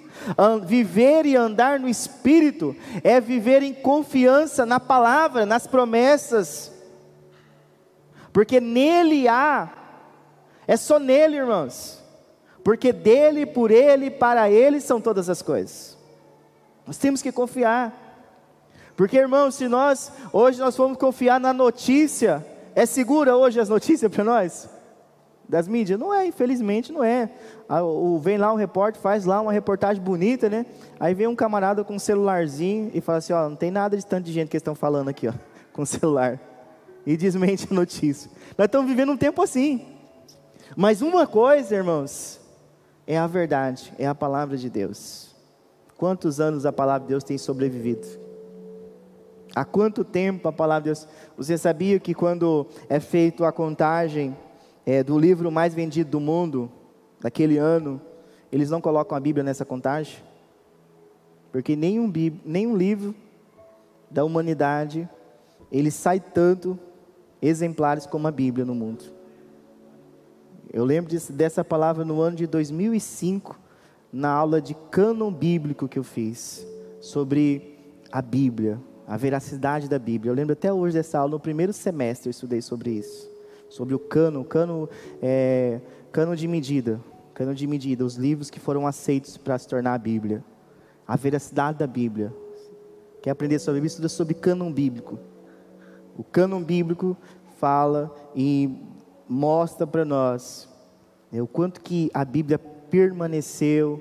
Viver 0.64 1.26
e 1.26 1.36
andar 1.36 1.78
no 1.78 1.88
Espírito 1.88 2.74
é 3.02 3.20
viver 3.20 3.62
em 3.62 3.74
confiança 3.74 4.64
na 4.64 4.80
palavra, 4.80 5.44
nas 5.44 5.66
promessas, 5.66 6.72
porque 8.32 8.60
nele 8.60 9.28
há, 9.28 9.70
é 10.66 10.76
só 10.76 10.98
nele, 10.98 11.36
irmãos, 11.36 12.02
porque 12.64 12.92
dele, 12.92 13.46
por 13.46 13.70
ele, 13.70 14.10
para 14.10 14.50
ele 14.50 14.80
são 14.80 15.00
todas 15.00 15.28
as 15.28 15.40
coisas. 15.40 15.96
Nós 16.86 16.98
temos 16.98 17.22
que 17.22 17.30
confiar, 17.30 17.92
porque 18.96 19.16
irmãos, 19.16 19.54
se 19.54 19.68
nós 19.68 20.10
hoje 20.32 20.58
nós 20.58 20.76
formos 20.76 20.98
confiar 20.98 21.38
na 21.38 21.52
notícia, 21.52 22.44
é 22.74 22.84
segura 22.86 23.36
hoje 23.36 23.60
as 23.60 23.68
notícias 23.68 24.10
para 24.10 24.24
nós? 24.24 24.68
Das 25.48 25.68
mídias? 25.68 25.98
Não 25.98 26.12
é, 26.12 26.26
infelizmente 26.26 26.92
não 26.92 27.04
é. 27.04 27.30
O, 27.68 28.18
vem 28.18 28.36
lá 28.36 28.52
um 28.52 28.56
repórter, 28.56 29.00
faz 29.00 29.24
lá 29.24 29.40
uma 29.40 29.52
reportagem 29.52 30.02
bonita, 30.02 30.48
né? 30.48 30.66
Aí 30.98 31.14
vem 31.14 31.26
um 31.26 31.36
camarada 31.36 31.84
com 31.84 31.94
um 31.94 31.98
celularzinho 31.98 32.90
e 32.94 33.00
fala 33.00 33.18
assim: 33.18 33.32
ó, 33.32 33.48
não 33.48 33.56
tem 33.56 33.70
nada 33.70 33.96
de 33.96 34.04
tanto 34.04 34.24
de 34.24 34.32
gente 34.32 34.48
que 34.48 34.56
estão 34.56 34.74
falando 34.74 35.08
aqui, 35.08 35.28
ó, 35.28 35.32
com 35.72 35.84
celular. 35.84 36.40
E 37.06 37.16
desmente 37.16 37.68
a 37.70 37.74
notícia. 37.74 38.30
Nós 38.56 38.66
estamos 38.66 38.88
vivendo 38.88 39.12
um 39.12 39.16
tempo 39.16 39.42
assim. 39.42 39.86
Mas 40.74 41.02
uma 41.02 41.26
coisa, 41.26 41.74
irmãos, 41.74 42.40
é 43.06 43.18
a 43.18 43.26
verdade, 43.26 43.92
é 43.98 44.06
a 44.06 44.14
palavra 44.14 44.56
de 44.56 44.70
Deus. 44.70 45.34
Quantos 45.96 46.40
anos 46.40 46.66
a 46.66 46.72
palavra 46.72 47.02
de 47.02 47.08
Deus 47.08 47.22
tem 47.22 47.36
sobrevivido? 47.38 48.06
Há 49.54 49.64
quanto 49.64 50.04
tempo 50.04 50.48
a 50.48 50.52
palavra 50.52 50.82
de 50.82 50.84
Deus? 50.86 51.08
Você 51.36 51.56
sabia 51.56 52.00
que 52.00 52.12
quando 52.12 52.66
é 52.88 52.98
feito 52.98 53.44
a 53.44 53.52
contagem 53.52 54.36
é, 54.86 55.02
do 55.02 55.18
livro 55.18 55.50
mais 55.50 55.74
vendido 55.74 56.10
do 56.10 56.20
mundo, 56.20 56.70
daquele 57.20 57.56
ano, 57.56 58.00
eles 58.52 58.70
não 58.70 58.80
colocam 58.80 59.16
a 59.16 59.20
Bíblia 59.20 59.42
nessa 59.42 59.64
contagem? 59.64 60.18
Porque 61.50 61.74
nenhum, 61.74 62.12
nenhum 62.44 62.76
livro 62.76 63.14
da 64.10 64.24
humanidade, 64.24 65.08
ele 65.72 65.90
sai 65.90 66.20
tanto 66.20 66.78
exemplares 67.40 68.06
como 68.06 68.28
a 68.28 68.30
Bíblia 68.30 68.64
no 68.64 68.74
mundo. 68.74 69.04
Eu 70.72 70.84
lembro 70.84 71.16
dessa 71.30 71.64
palavra 71.64 72.04
no 72.04 72.20
ano 72.20 72.36
de 72.36 72.46
2005, 72.46 73.58
na 74.12 74.30
aula 74.30 74.60
de 74.60 74.74
cânon 74.90 75.32
bíblico 75.32 75.88
que 75.88 75.98
eu 75.98 76.04
fiz, 76.04 76.66
sobre 77.00 77.78
a 78.10 78.20
Bíblia, 78.20 78.80
a 79.06 79.16
veracidade 79.16 79.88
da 79.88 79.98
Bíblia. 79.98 80.30
Eu 80.30 80.34
lembro 80.34 80.52
até 80.52 80.72
hoje 80.72 80.94
dessa 80.94 81.18
aula, 81.18 81.32
no 81.32 81.40
primeiro 81.40 81.72
semestre 81.72 82.28
eu 82.28 82.30
estudei 82.30 82.60
sobre 82.60 82.90
isso 82.90 83.33
sobre 83.74 83.92
o 83.92 83.98
cano, 83.98 84.44
cano, 84.44 84.88
é, 85.20 85.80
cano 86.12 86.36
de 86.36 86.46
medida, 86.46 87.00
cano 87.34 87.52
de 87.52 87.66
medida, 87.66 88.04
os 88.04 88.14
livros 88.14 88.48
que 88.48 88.60
foram 88.60 88.86
aceitos 88.86 89.36
para 89.36 89.58
se 89.58 89.66
tornar 89.66 89.94
a 89.94 89.98
Bíblia, 89.98 90.44
a 91.06 91.16
veracidade 91.16 91.78
da 91.78 91.86
Bíblia. 91.86 92.32
Quer 93.20 93.30
aprender 93.30 93.58
sobre 93.58 93.80
isso? 93.80 93.96
Estuda 93.96 94.08
sobre 94.08 94.34
cânon 94.34 94.70
bíblico. 94.72 95.18
O 96.16 96.22
cânon 96.22 96.62
bíblico 96.62 97.16
fala 97.58 98.14
e 98.36 98.80
mostra 99.28 99.84
para 99.88 100.04
nós 100.04 100.68
né, 101.32 101.42
o 101.42 101.46
quanto 101.48 101.80
que 101.80 102.12
a 102.14 102.24
Bíblia 102.24 102.58
permaneceu, 102.58 104.00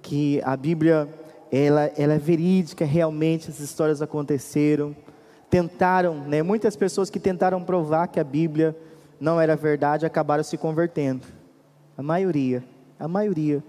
que 0.00 0.40
a 0.44 0.56
Bíblia 0.56 1.06
ela, 1.52 1.92
ela 1.94 2.14
é 2.14 2.18
verídica, 2.18 2.86
realmente 2.86 3.50
as 3.50 3.60
histórias 3.60 4.00
aconteceram. 4.00 4.96
Tentaram, 5.50 6.20
né, 6.20 6.42
muitas 6.42 6.74
pessoas 6.74 7.10
que 7.10 7.20
tentaram 7.20 7.62
provar 7.62 8.08
que 8.08 8.18
a 8.18 8.24
Bíblia 8.24 8.74
não 9.20 9.40
era 9.40 9.56
verdade, 9.56 10.06
acabaram 10.06 10.42
se 10.42 10.56
convertendo. 10.56 11.26
A 11.96 12.02
maioria, 12.02 12.64
a 12.98 13.06
maioria 13.06 13.62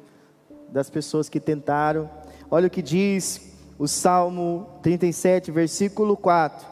das 0.69 0.89
pessoas 0.89 1.29
que 1.29 1.39
tentaram. 1.39 2.09
Olha 2.49 2.67
o 2.67 2.69
que 2.69 2.81
diz 2.81 3.53
o 3.77 3.87
Salmo 3.87 4.67
37, 4.81 5.51
versículo 5.51 6.17
4. 6.17 6.65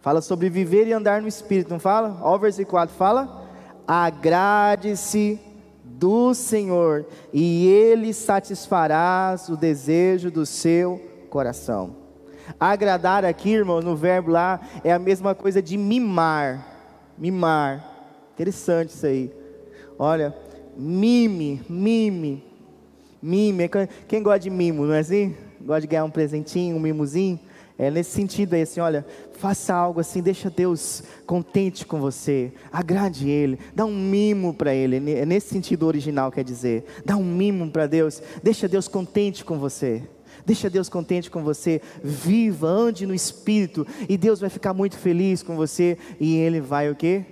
Fala 0.00 0.20
sobre 0.20 0.48
viver 0.48 0.86
e 0.86 0.92
andar 0.92 1.20
no 1.20 1.28
Espírito, 1.28 1.70
não 1.70 1.80
fala? 1.80 2.18
Olha 2.22 2.36
o 2.36 2.38
versículo 2.38 2.72
4, 2.72 2.94
fala: 2.94 3.44
Agrade-se 3.86 5.40
do 5.82 6.34
Senhor, 6.34 7.06
e 7.32 7.66
Ele 7.66 8.12
satisfará 8.12 9.34
o 9.48 9.56
desejo 9.56 10.30
do 10.30 10.44
seu 10.44 11.00
coração. 11.30 11.96
Agradar 12.60 13.24
aqui, 13.24 13.50
irmão, 13.50 13.80
no 13.80 13.96
verbo 13.96 14.30
lá, 14.30 14.60
é 14.84 14.92
a 14.92 14.98
mesma 14.98 15.34
coisa 15.34 15.60
de 15.60 15.76
mimar 15.76 16.75
mimar. 17.18 17.94
Interessante 18.34 18.90
isso 18.90 19.06
aí. 19.06 19.32
Olha, 19.98 20.34
mime, 20.76 21.62
mime, 21.68 22.44
mime. 23.22 23.70
Quem 24.06 24.22
gosta 24.22 24.40
de 24.40 24.50
mimo, 24.50 24.84
não 24.84 24.94
é 24.94 25.00
assim? 25.00 25.34
Gosta 25.60 25.82
de 25.82 25.86
ganhar 25.86 26.04
um 26.04 26.10
presentinho, 26.10 26.76
um 26.76 26.80
mimozinho? 26.80 27.40
É 27.78 27.90
nesse 27.90 28.10
sentido 28.12 28.54
aí, 28.54 28.62
assim, 28.62 28.80
olha, 28.80 29.04
faça 29.32 29.74
algo 29.74 30.00
assim, 30.00 30.22
deixa 30.22 30.48
Deus 30.48 31.02
contente 31.26 31.84
com 31.84 32.00
você, 32.00 32.50
agrade 32.72 33.28
Ele, 33.28 33.58
dá 33.74 33.84
um 33.84 33.94
mimo 33.94 34.54
para 34.54 34.74
Ele, 34.74 34.96
é 35.12 35.26
nesse 35.26 35.48
sentido 35.48 35.86
original 35.86 36.32
quer 36.32 36.42
dizer, 36.42 36.86
dá 37.04 37.18
um 37.18 37.24
mimo 37.24 37.70
para 37.70 37.86
Deus, 37.86 38.22
deixa 38.42 38.66
Deus 38.66 38.88
contente 38.88 39.44
com 39.44 39.58
você. 39.58 40.02
Deixa 40.46 40.70
Deus 40.70 40.88
contente 40.88 41.30
com 41.30 41.42
você. 41.42 41.82
Viva, 42.02 42.68
ande 42.68 43.04
no 43.04 43.12
Espírito. 43.12 43.84
E 44.08 44.16
Deus 44.16 44.38
vai 44.38 44.48
ficar 44.48 44.72
muito 44.72 44.96
feliz 44.96 45.42
com 45.42 45.56
você. 45.56 45.98
E 46.20 46.36
Ele 46.36 46.60
vai 46.60 46.88
o 46.88 46.94
quê? 46.94 47.26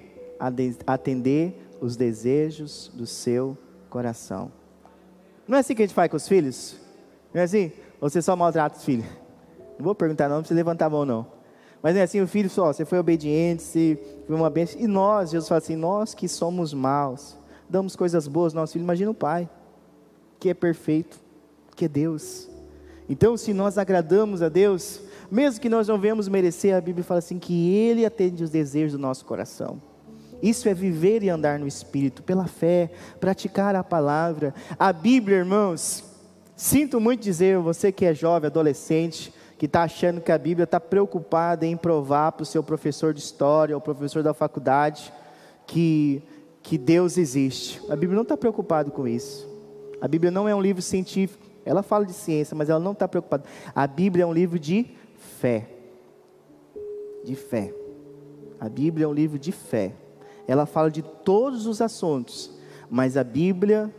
Atender 0.85 1.55
os 1.81 1.97
desejos 1.97 2.91
do 2.93 3.07
seu 3.07 3.57
coração. 3.89 4.51
Não 5.47 5.57
é 5.57 5.61
assim 5.61 5.75
que 5.75 5.83
a 5.83 5.87
gente 5.87 5.95
faz 5.95 6.11
com 6.11 6.17
os 6.17 6.27
filhos? 6.27 6.77
Não 7.33 7.41
é 7.41 7.45
assim? 7.45 7.71
Você 8.01 8.21
só 8.21 8.35
maltrata 8.35 8.77
os 8.77 8.85
filhos? 8.85 9.07
Não 9.79 9.85
vou 9.85 9.95
perguntar 9.95 10.29
não, 10.29 10.37
não 10.37 10.43
precisa 10.43 10.57
levantar 10.57 10.87
a 10.87 10.91
mão 10.91 11.05
não. 11.05 11.27
Mas 11.83 11.97
é 11.97 12.03
assim, 12.03 12.21
o 12.21 12.27
filho 12.27 12.49
só, 12.49 12.73
você 12.73 12.85
foi 12.85 12.99
obediente, 12.99 13.63
você 13.63 13.99
foi 14.27 14.35
uma 14.35 14.49
bênção. 14.49 14.81
E 14.81 14.87
nós, 14.87 15.31
Jesus 15.31 15.49
fala 15.49 15.59
assim, 15.59 15.77
nós 15.77 16.15
que 16.15 16.27
somos 16.27 16.73
maus, 16.73 17.37
damos 17.69 17.95
coisas 17.95 18.27
boas 18.27 18.55
ao 18.55 18.63
nosso 18.63 18.73
filho. 18.73 18.83
Imagina 18.83 19.11
o 19.11 19.15
pai, 19.15 19.49
que 20.41 20.49
é 20.49 20.55
perfeito, 20.55 21.21
que 21.77 21.85
é 21.85 21.89
Deus. 21.89 22.49
Então, 23.09 23.37
se 23.37 23.53
nós 23.53 23.77
agradamos 23.77 24.43
a 24.43 24.49
Deus, 24.49 25.01
mesmo 25.31 25.61
que 25.61 25.69
nós 25.69 25.89
não 25.89 25.99
venhamos 25.99 26.29
merecer, 26.29 26.75
a 26.75 26.81
Bíblia 26.81 27.05
fala 27.05 27.19
assim 27.19 27.39
que 27.39 27.71
Ele 27.75 28.05
atende 28.05 28.43
os 28.43 28.51
desejos 28.51 28.93
do 28.93 28.99
nosso 28.99 29.25
coração. 29.25 29.81
Isso 30.43 30.69
é 30.69 30.75
viver 30.75 31.23
e 31.23 31.31
andar 31.31 31.59
no 31.59 31.67
Espírito, 31.67 32.23
pela 32.23 32.47
fé, 32.47 32.91
praticar 33.21 33.75
a 33.75 33.85
palavra. 33.85 34.55
A 34.79 34.93
Bíblia, 34.93 35.39
irmãos, 35.39 36.05
sinto 36.57 37.01
muito 37.01 37.23
dizer, 37.23 37.59
você 37.59 37.91
que 37.91 38.05
é 38.05 38.15
jovem, 38.15 38.49
adolescente, 38.49 39.33
que 39.59 39.67
está 39.67 39.83
achando 39.83 40.21
que 40.21 40.33
a 40.33 40.39
Bíblia 40.39 40.65
está 40.65 40.81
preocupada 40.81 41.65
em 41.65 41.77
provar 41.77 42.33
para 42.33 42.43
o 42.43 42.47
seu 42.47 42.63
professor 42.63 43.15
de 43.15 43.21
história 43.21 43.75
ou 43.75 43.81
professor 43.81 44.23
da 44.23 44.35
faculdade 44.35 45.13
que 45.67 46.23
que 46.65 46.79
Deus 46.79 47.19
existe. 47.19 47.81
A 47.91 47.95
Bíblia 47.95 48.17
não 48.17 48.23
está 48.23 48.39
preocupada 48.39 48.91
com 48.91 49.07
isso. 49.07 49.47
A 50.01 50.09
Bíblia 50.09 50.31
não 50.31 50.49
é 50.49 50.55
um 50.55 50.63
livro 50.63 50.81
científico. 50.81 51.45
Ela 51.65 51.83
fala 51.83 52.05
de 52.05 52.13
ciência, 52.13 52.55
mas 52.55 52.69
ela 52.69 52.81
não 52.81 52.93
está 52.93 53.09
preocupada. 53.09 53.45
A 53.75 53.87
Bíblia 53.87 54.25
é 54.25 54.27
um 54.27 54.33
livro 54.33 54.59
de 54.59 54.87
fé. 55.41 55.69
De 57.25 57.35
fé. 57.35 57.73
A 58.61 58.69
Bíblia 58.69 59.07
é 59.07 59.09
um 59.09 59.15
livro 59.15 59.39
de 59.39 59.51
fé. 59.53 59.93
Ela 60.47 60.67
fala 60.67 60.91
de 60.91 61.03
todos 61.03 61.67
os 61.67 61.81
assuntos, 61.81 62.51
mas 62.91 63.17
a 63.17 63.25
Bíblia 63.25 63.93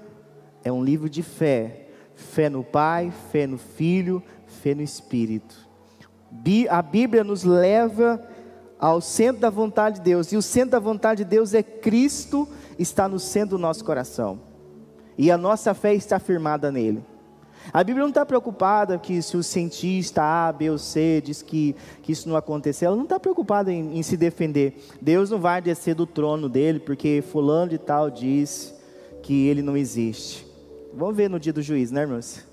é 0.63 0.71
um 0.71 0.83
livro 0.83 1.09
de 1.09 1.23
fé. 1.23 1.87
Fé 2.13 2.49
no 2.49 2.63
Pai, 2.63 3.11
fé 3.31 3.47
no 3.47 3.57
Filho, 3.57 4.21
fé 4.45 4.73
no 4.73 4.81
Espírito. 4.81 5.67
A 6.69 6.81
Bíblia 6.81 7.23
nos 7.23 7.43
leva 7.43 8.21
ao 8.79 9.01
centro 9.01 9.41
da 9.41 9.49
vontade 9.49 9.97
de 9.97 10.01
Deus, 10.03 10.31
e 10.31 10.37
o 10.37 10.41
centro 10.41 10.71
da 10.71 10.79
vontade 10.79 11.23
de 11.23 11.29
Deus 11.29 11.53
é 11.53 11.63
Cristo, 11.63 12.47
está 12.77 13.07
no 13.07 13.17
centro 13.17 13.57
do 13.57 13.61
nosso 13.61 13.83
coração, 13.83 14.39
e 15.17 15.31
a 15.31 15.37
nossa 15.37 15.73
fé 15.73 15.93
está 15.95 16.19
firmada 16.19 16.71
nele. 16.71 17.03
A 17.73 17.83
Bíblia 17.83 18.03
não 18.03 18.09
está 18.09 18.25
preocupada 18.25 18.97
que 18.97 19.21
se 19.21 19.35
o 19.35 19.43
cientista 19.43 20.21
A, 20.21 20.51
B 20.51 20.69
ou 20.69 20.77
C 20.77 21.21
diz 21.23 21.41
que, 21.41 21.75
que 22.01 22.11
isso 22.11 22.29
não 22.29 22.35
aconteceu, 22.35 22.87
ela 22.87 22.95
não 22.95 23.03
está 23.03 23.19
preocupada 23.19 23.71
em, 23.71 23.97
em, 23.97 24.03
se 24.03 24.15
defender. 24.15 24.77
Deus 25.01 25.29
não 25.29 25.39
vai 25.39 25.61
descer 25.61 25.95
do 25.95 26.05
trono 26.05 26.47
dele 26.47 26.79
porque 26.79 27.23
fulano 27.31 27.71
de 27.71 27.77
tal 27.77 28.09
diz 28.09 28.73
que 29.21 29.47
ele 29.47 29.61
não 29.61 29.75
existe. 29.75 30.45
Vamos 30.93 31.15
ver 31.15 31.29
no 31.29 31.39
dia 31.39 31.51
do 31.51 31.61
juiz, 31.61 31.91
né, 31.91 32.01
irmãos? 32.01 32.45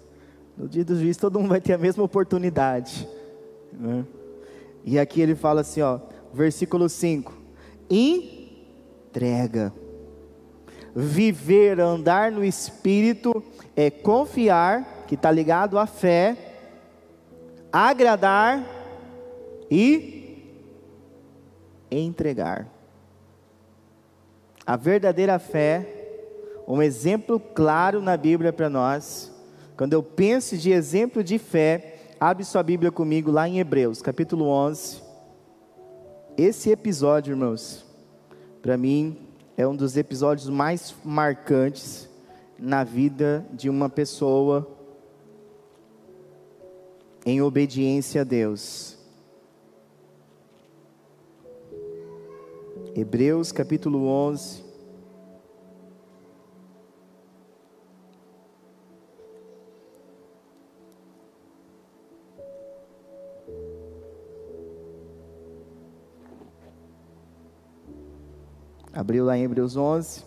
No 0.57 0.69
dia 0.69 0.85
do 0.85 0.99
juiz 0.99 1.17
todo 1.17 1.39
mundo 1.39 1.51
vai 1.51 1.61
ter 1.61 1.75
a 1.75 1.79
mesma 1.79 2.03
oportunidade. 2.03 3.09
Né? 3.73 4.05
E 4.85 4.99
aqui 4.99 5.21
ele 5.21 5.35
fala 5.35 5.61
assim, 5.61 5.81
ó, 5.81 6.01
versículo 6.33 6.89
5: 6.89 7.33
entrega. 7.89 9.73
Viver, 10.95 11.81
andar 11.81 12.31
no 12.31 12.45
espírito 12.45 13.43
é 13.75 13.91
confiar 13.91 15.02
que 15.13 15.17
está 15.17 15.31
ligado 15.31 15.79
à 15.79 15.87
fé, 15.87 16.39
agradar 17.71 18.65
e 19.71 20.43
entregar. 21.91 22.67
A 24.65 24.75
verdadeira 24.75 25.39
fé, 25.39 25.87
um 26.67 26.81
exemplo 26.81 27.39
claro 27.39 28.01
na 28.01 28.17
Bíblia 28.17 28.55
para 28.55 28.71
nós. 28.71 29.31
Quando 29.77 29.93
eu 29.93 30.03
penso 30.03 30.57
de 30.57 30.73
exemplo 30.73 31.23
de 31.23 31.39
fé, 31.39 32.15
abre 32.19 32.43
sua 32.43 32.63
Bíblia 32.63 32.91
comigo 32.91 33.31
lá 33.31 33.47
em 33.47 33.59
Hebreus, 33.59 34.01
capítulo 34.01 34.47
11. 34.47 35.03
Esse 36.39 36.71
episódio, 36.71 37.33
irmãos, 37.33 37.85
para 38.63 38.79
mim 38.79 39.19
é 39.59 39.67
um 39.67 39.77
dos 39.77 39.95
episódios 39.99 40.49
mais 40.49 40.95
marcantes 41.05 42.09
na 42.59 42.83
vida 42.83 43.45
de 43.53 43.69
uma 43.69 43.91
pessoa 43.91 44.81
em 47.25 47.41
obediência 47.41 48.23
a 48.23 48.25
Deus. 48.25 48.99
Hebreus 52.95 53.53
capítulo 53.53 54.07
11. 54.07 54.63
Abriu 68.93 69.25
lá 69.25 69.39
em 69.39 69.45
Hebreus 69.45 69.75
11. 69.75 70.25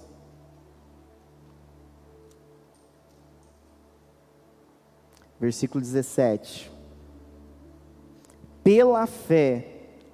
Versículo 5.39 5.81
17. 5.81 6.74
Pela 8.65 9.05
fé, 9.05 9.63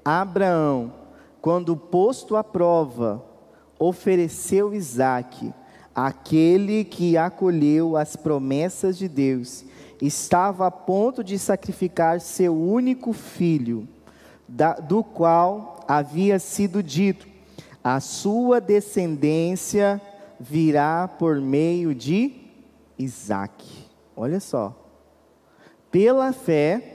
Abraão, 0.04 0.94
quando 1.42 1.78
posto 1.78 2.36
à 2.36 2.44
prova, 2.44 3.24
ofereceu 3.80 4.74
Isaque, 4.74 5.54
aquele 5.96 6.84
que 6.84 7.16
acolheu 7.16 7.96
as 7.96 8.18
promessas 8.18 8.98
de 8.98 9.08
Deus, 9.08 9.64
estava 10.02 10.68
a 10.68 10.72
ponto 10.72 11.24
de 11.24 11.40
sacrificar 11.40 12.20
seu 12.20 12.54
único 12.54 13.14
filho, 13.14 13.88
da, 14.46 14.74
do 14.74 15.02
qual 15.02 15.86
havia 15.88 16.38
sido 16.38 16.84
dito: 16.84 17.30
a 17.82 18.02
sua 18.02 18.60
descendência 18.60 20.02
virá 20.38 21.08
por 21.08 21.40
meio 21.40 21.96
de 21.96 22.34
Isaque. 23.00 23.86
Olha 24.14 24.42
só. 24.42 24.76
Pela 25.90 26.34
fé, 26.34 26.91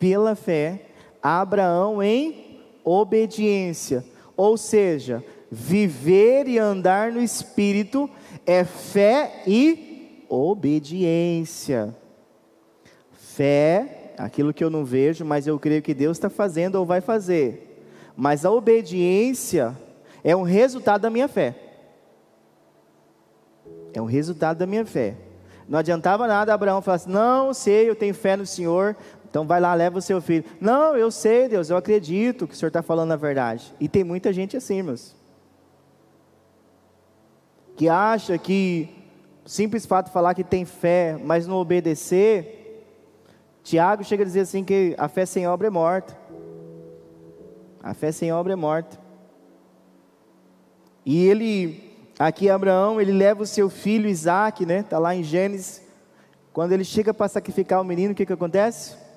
pela 0.00 0.34
fé, 0.34 0.86
Abraão 1.22 2.02
em 2.02 2.58
obediência. 2.82 4.02
Ou 4.36 4.56
seja, 4.56 5.22
viver 5.50 6.48
e 6.48 6.58
andar 6.58 7.12
no 7.12 7.20
espírito 7.20 8.08
é 8.46 8.64
fé 8.64 9.42
e 9.46 10.24
obediência. 10.28 11.94
Fé, 13.12 14.14
aquilo 14.16 14.54
que 14.54 14.64
eu 14.64 14.70
não 14.70 14.84
vejo, 14.84 15.24
mas 15.24 15.46
eu 15.46 15.58
creio 15.58 15.82
que 15.82 15.92
Deus 15.92 16.16
está 16.16 16.30
fazendo 16.30 16.76
ou 16.76 16.86
vai 16.86 17.02
fazer. 17.02 17.84
Mas 18.16 18.44
a 18.44 18.50
obediência 18.50 19.76
é 20.24 20.34
um 20.34 20.42
resultado 20.42 21.02
da 21.02 21.10
minha 21.10 21.28
fé. 21.28 21.54
É 23.92 24.00
um 24.00 24.06
resultado 24.06 24.58
da 24.58 24.66
minha 24.66 24.86
fé. 24.86 25.16
Não 25.70 25.78
adiantava 25.78 26.26
nada 26.26 26.52
Abraão 26.52 26.82
falar 26.82 26.96
assim: 26.96 27.10
não 27.10 27.54
sei, 27.54 27.88
eu 27.88 27.94
tenho 27.94 28.12
fé 28.12 28.36
no 28.36 28.44
Senhor, 28.44 28.96
então 29.30 29.46
vai 29.46 29.60
lá, 29.60 29.72
leva 29.74 29.96
o 29.96 30.02
seu 30.02 30.20
filho. 30.20 30.44
Não, 30.60 30.96
eu 30.96 31.08
sei, 31.08 31.48
Deus, 31.48 31.70
eu 31.70 31.76
acredito 31.76 32.48
que 32.48 32.54
o 32.54 32.56
Senhor 32.56 32.68
está 32.68 32.82
falando 32.82 33.12
a 33.12 33.16
verdade. 33.16 33.72
E 33.78 33.88
tem 33.88 34.02
muita 34.02 34.32
gente 34.32 34.56
assim, 34.56 34.78
irmãos. 34.78 35.14
Que 37.76 37.88
acha 37.88 38.36
que 38.36 38.88
simples 39.46 39.86
fato 39.86 40.06
de 40.06 40.12
falar 40.12 40.34
que 40.34 40.42
tem 40.42 40.64
fé, 40.64 41.16
mas 41.24 41.46
não 41.46 41.56
obedecer. 41.56 42.84
Tiago 43.62 44.02
chega 44.02 44.24
a 44.24 44.26
dizer 44.26 44.40
assim 44.40 44.64
que 44.64 44.96
a 44.98 45.06
fé 45.06 45.24
sem 45.24 45.46
obra 45.46 45.68
é 45.68 45.70
morta. 45.70 46.18
A 47.80 47.94
fé 47.94 48.10
sem 48.10 48.32
obra 48.32 48.54
é 48.54 48.56
morta. 48.56 48.98
E 51.06 51.24
ele, 51.24 51.94
aqui 52.18 52.50
Abraão, 52.50 53.00
ele 53.00 53.12
leva 53.12 53.44
o 53.44 53.46
seu 53.46 53.70
filho 53.70 54.08
Isaac, 54.08 54.66
né? 54.66 54.80
Está 54.80 54.98
lá 54.98 55.14
em 55.14 55.22
Gênesis. 55.22 55.82
Quando 56.52 56.72
ele 56.72 56.84
chega 56.84 57.14
para 57.14 57.28
sacrificar 57.28 57.80
o 57.80 57.84
menino, 57.84 58.12
o 58.12 58.14
que, 58.14 58.26
que 58.26 58.32
acontece? 58.32 59.09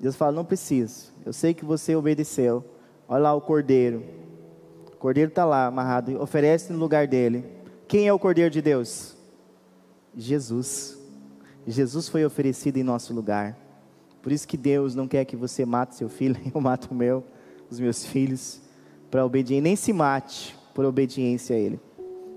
Deus 0.00 0.16
fala: 0.16 0.32
Não 0.32 0.44
precisa, 0.44 1.06
eu 1.24 1.32
sei 1.32 1.54
que 1.54 1.64
você 1.64 1.94
obedeceu. 1.96 2.64
Olha 3.08 3.22
lá 3.22 3.34
o 3.34 3.40
cordeiro. 3.40 4.02
O 4.92 4.96
cordeiro 4.96 5.28
está 5.28 5.44
lá 5.44 5.66
amarrado, 5.66 6.20
oferece 6.20 6.72
no 6.72 6.78
lugar 6.78 7.06
dele. 7.06 7.44
Quem 7.86 8.08
é 8.08 8.12
o 8.12 8.18
cordeiro 8.18 8.50
de 8.50 8.60
Deus? 8.60 9.16
Jesus. 10.16 10.98
Jesus 11.66 12.08
foi 12.08 12.24
oferecido 12.24 12.78
em 12.78 12.82
nosso 12.82 13.12
lugar. 13.12 13.56
Por 14.22 14.32
isso 14.32 14.48
que 14.48 14.56
Deus 14.56 14.94
não 14.94 15.06
quer 15.06 15.24
que 15.24 15.36
você 15.36 15.64
mate 15.64 15.94
seu 15.94 16.08
filho, 16.08 16.36
eu 16.52 16.60
mato 16.60 16.88
o 16.90 16.94
meu, 16.94 17.22
os 17.70 17.78
meus 17.78 18.04
filhos, 18.04 18.60
para 19.10 19.24
obediência. 19.24 19.62
Nem 19.62 19.76
se 19.76 19.92
mate 19.92 20.56
por 20.74 20.84
obediência 20.84 21.54
a 21.54 21.58
Ele. 21.58 21.78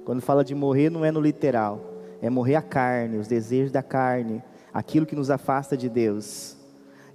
Quando 0.05 0.21
fala 0.21 0.43
de 0.43 0.53
morrer, 0.53 0.89
não 0.89 1.03
é 1.03 1.11
no 1.11 1.21
literal, 1.21 1.81
é 2.21 2.29
morrer 2.29 2.55
a 2.55 2.61
carne, 2.61 3.17
os 3.17 3.27
desejos 3.27 3.71
da 3.71 3.81
carne, 3.81 4.43
aquilo 4.73 5.05
que 5.05 5.15
nos 5.15 5.31
afasta 5.31 5.75
de 5.75 5.89
Deus. 5.89 6.58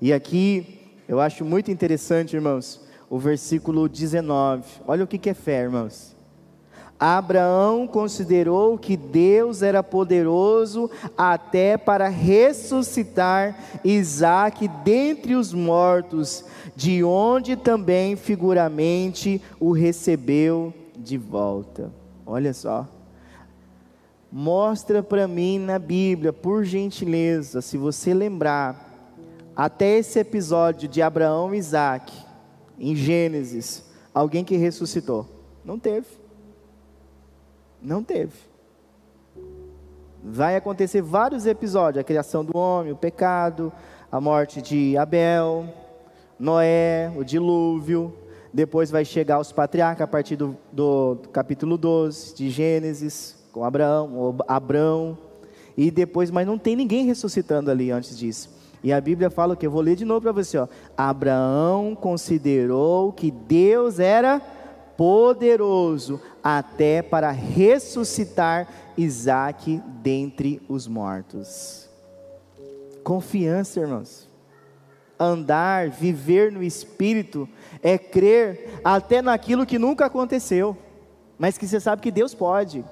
E 0.04 0.12
aqui 0.12 0.66
eu 1.08 1.18
acho 1.18 1.46
muito 1.46 1.70
interessante, 1.70 2.36
irmãos, 2.36 2.78
o 3.08 3.18
versículo 3.18 3.88
19. 3.88 4.62
Olha 4.86 5.02
o 5.02 5.06
que, 5.06 5.30
é 5.30 5.32
fé, 5.32 5.62
irmãos. 5.62 6.14
Abraão 7.00 7.86
considerou 7.86 8.76
que 8.76 8.98
Deus 8.98 9.62
era 9.62 9.82
poderoso 9.82 10.90
até 11.16 11.78
para 11.78 12.08
ressuscitar 12.08 13.58
Isaac 13.82 14.68
dentre 14.84 15.34
os 15.36 15.54
mortos, 15.54 16.44
de 16.76 17.02
onde 17.02 17.56
também 17.56 18.14
figuramente 18.14 19.40
o 19.58 19.72
recebeu 19.72 20.70
de 20.98 21.16
volta. 21.16 21.90
Olha 22.26 22.52
só. 22.52 22.86
Mostra 24.30 25.02
para 25.02 25.26
mim 25.26 25.58
na 25.58 25.78
Bíblia, 25.78 26.30
por 26.30 26.62
gentileza, 26.62 27.62
se 27.62 27.78
você 27.78 28.12
lembrar, 28.12 28.83
até 29.56 29.98
esse 29.98 30.18
episódio 30.18 30.88
de 30.88 31.00
Abraão 31.00 31.54
e 31.54 31.58
Isaac, 31.58 32.12
em 32.78 32.96
Gênesis, 32.96 33.84
alguém 34.12 34.44
que 34.44 34.56
ressuscitou? 34.56 35.26
Não 35.64 35.78
teve. 35.78 36.06
Não 37.80 38.02
teve. 38.02 38.32
Vai 40.22 40.56
acontecer 40.56 41.02
vários 41.02 41.46
episódios: 41.46 42.00
a 42.00 42.04
criação 42.04 42.44
do 42.44 42.56
homem, 42.56 42.92
o 42.92 42.96
pecado, 42.96 43.72
a 44.10 44.20
morte 44.20 44.60
de 44.60 44.96
Abel, 44.96 45.66
Noé, 46.38 47.12
o 47.16 47.22
dilúvio. 47.22 48.12
depois 48.52 48.90
vai 48.90 49.04
chegar 49.04 49.38
os 49.38 49.52
patriarcas 49.52 50.02
a 50.02 50.06
partir 50.06 50.36
do, 50.36 50.56
do, 50.72 51.16
do 51.16 51.28
capítulo 51.28 51.76
12 51.76 52.34
de 52.34 52.50
Gênesis, 52.50 53.36
com 53.52 53.64
Abraão, 53.64 54.36
Abraão, 54.48 55.18
e 55.76 55.90
depois, 55.90 56.30
mas 56.30 56.46
não 56.46 56.58
tem 56.58 56.74
ninguém 56.74 57.04
ressuscitando 57.04 57.70
ali 57.70 57.90
antes 57.90 58.16
disso. 58.16 58.63
E 58.84 58.92
a 58.92 59.00
Bíblia 59.00 59.30
fala 59.30 59.56
que 59.56 59.66
eu 59.66 59.70
vou 59.70 59.80
ler 59.80 59.96
de 59.96 60.04
novo 60.04 60.20
para 60.20 60.32
você, 60.32 60.58
ó. 60.58 60.68
Abraão 60.94 61.94
considerou 61.94 63.14
que 63.14 63.30
Deus 63.30 63.98
era 63.98 64.42
poderoso 64.94 66.20
até 66.42 67.00
para 67.00 67.30
ressuscitar 67.30 68.68
Isaac 68.94 69.80
dentre 70.02 70.60
os 70.68 70.86
mortos. 70.86 71.88
Confiança, 73.02 73.80
irmãos. 73.80 74.28
Andar, 75.18 75.88
viver 75.88 76.52
no 76.52 76.62
Espírito 76.62 77.48
é 77.82 77.96
crer 77.96 78.80
até 78.84 79.22
naquilo 79.22 79.64
que 79.64 79.78
nunca 79.78 80.04
aconteceu, 80.04 80.76
mas 81.38 81.56
que 81.56 81.66
você 81.66 81.80
sabe 81.80 82.02
que 82.02 82.10
Deus 82.10 82.34
pode. 82.34 82.84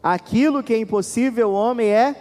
Aquilo 0.00 0.62
que 0.62 0.74
é 0.74 0.78
impossível, 0.78 1.50
o 1.50 1.54
homem 1.54 1.88
é 1.88 2.14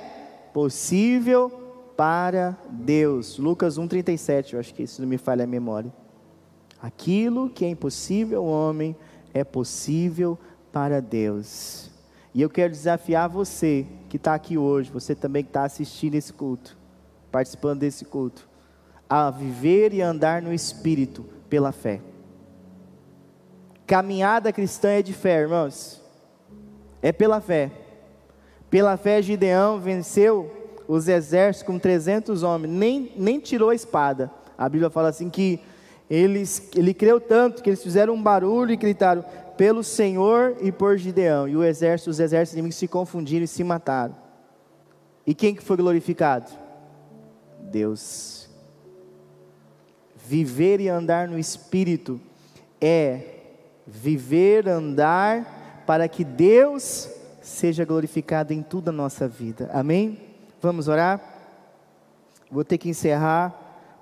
possível 0.51 1.58
para 1.99 2.57
Deus. 2.69 3.37
Lucas 3.37 3.77
1,37, 3.77 4.53
eu 4.53 4.59
acho 4.61 4.73
que 4.73 4.83
isso 4.83 5.01
não 5.01 5.09
me 5.09 5.17
falha 5.17 5.43
a 5.43 5.47
memória. 5.47 5.91
Aquilo 6.81 7.49
que 7.49 7.65
é 7.65 7.67
impossível, 7.67 8.41
o 8.41 8.49
homem 8.49 8.95
é 9.33 9.43
possível 9.43 10.39
para 10.71 11.01
Deus. 11.01 11.91
E 12.33 12.41
eu 12.41 12.49
quero 12.49 12.71
desafiar 12.71 13.27
você 13.27 13.85
que 14.07 14.15
está 14.15 14.33
aqui 14.33 14.57
hoje, 14.57 14.89
você 14.89 15.13
também 15.13 15.43
que 15.43 15.49
está 15.49 15.65
assistindo 15.65 16.15
esse 16.15 16.31
culto, 16.31 16.77
participando 17.29 17.81
desse 17.81 18.05
culto, 18.05 18.47
a 19.09 19.29
viver 19.29 19.93
e 19.93 20.01
andar 20.01 20.41
no 20.41 20.53
Espírito 20.53 21.25
pela 21.49 21.73
fé. 21.73 21.99
Caminhada 23.85 24.53
cristã 24.53 24.87
é 24.91 25.01
de 25.01 25.11
fé, 25.11 25.41
irmãos. 25.41 26.01
É 27.01 27.11
pela 27.11 27.41
fé. 27.41 27.69
Pela 28.69 28.95
fé, 28.95 29.21
Gideão 29.21 29.81
venceu 29.81 30.58
os 30.89 31.07
exércitos 31.07 31.67
com 31.67 31.77
300 31.77 32.41
homens, 32.41 32.73
nem, 32.73 33.11
nem 33.15 33.39
tirou 33.39 33.69
a 33.69 33.75
espada. 33.75 34.31
A 34.57 34.67
Bíblia 34.67 34.89
fala 34.89 35.09
assim 35.09 35.29
que 35.29 35.59
eles, 36.09 36.67
ele 36.75 36.95
creu 36.95 37.21
tanto 37.21 37.61
que 37.61 37.69
eles 37.69 37.83
fizeram 37.83 38.15
um 38.15 38.23
barulho 38.23 38.71
e 38.71 38.75
gritaram: 38.75 39.23
pelo 39.55 39.83
Senhor 39.83 40.57
e 40.59 40.71
por 40.71 40.97
Gideão. 40.97 41.47
E 41.47 41.55
o 41.55 41.63
exército, 41.63 42.09
os 42.09 42.19
exércitos 42.19 42.53
inimigos 42.53 42.75
se 42.75 42.87
confundiram 42.87 43.43
e 43.43 43.47
se 43.47 43.63
mataram. 43.63 44.17
E 45.27 45.35
quem 45.35 45.53
que 45.53 45.61
foi 45.63 45.77
glorificado? 45.77 46.51
Deus. 47.59 48.49
Viver 50.15 50.79
e 50.79 50.89
andar 50.89 51.27
no 51.27 51.37
Espírito 51.37 52.19
é 52.81 53.21
viver, 53.85 54.67
andar, 54.67 55.83
para 55.85 56.07
que 56.07 56.23
Deus 56.23 57.07
seja 57.43 57.85
glorificado 57.85 58.53
em 58.53 58.63
toda 58.63 58.89
a 58.89 58.93
nossa 58.93 59.27
vida. 59.27 59.69
Amém? 59.71 60.28
Vamos 60.61 60.89
orar? 60.89 61.21
Vou 62.51 62.65
ter 62.65 62.77
que 62.77 62.89
encerrar, 62.89 63.55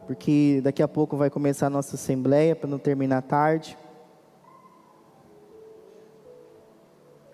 porque 0.07 0.59
daqui 0.63 0.81
a 0.81 0.87
pouco 0.87 1.15
vai 1.15 1.29
começar 1.29 1.67
a 1.67 1.69
nossa 1.69 1.95
assembleia, 1.95 2.55
para 2.55 2.67
não 2.67 2.79
terminar 2.79 3.21
tarde. 3.21 3.77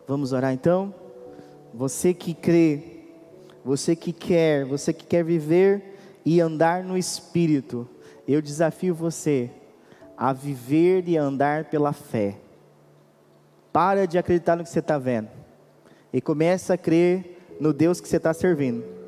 Vamos 0.06 0.34
orar 0.34 0.52
então? 0.52 0.94
Você 1.74 2.14
que 2.14 2.34
crê, 2.34 2.84
você 3.64 3.96
que 3.96 4.12
quer, 4.12 4.66
você 4.66 4.92
que 4.92 5.06
quer 5.06 5.24
viver 5.24 5.98
e 6.26 6.42
andar 6.42 6.84
no 6.84 6.98
Espírito, 6.98 7.88
eu 8.28 8.42
desafio 8.42 8.94
você 8.94 9.50
a 10.18 10.34
viver 10.34 11.08
e 11.08 11.16
andar 11.16 11.66
pela 11.66 11.94
fé. 11.94 12.36
Para 13.72 14.06
de 14.06 14.18
acreditar 14.18 14.58
no 14.58 14.64
que 14.64 14.70
você 14.70 14.80
está 14.80 14.98
vendo 14.98 15.30
e 16.12 16.20
começa 16.20 16.74
a 16.74 16.78
crer 16.78 17.56
no 17.58 17.72
Deus 17.72 18.02
que 18.02 18.08
você 18.08 18.18
está 18.18 18.34
servindo, 18.34 19.03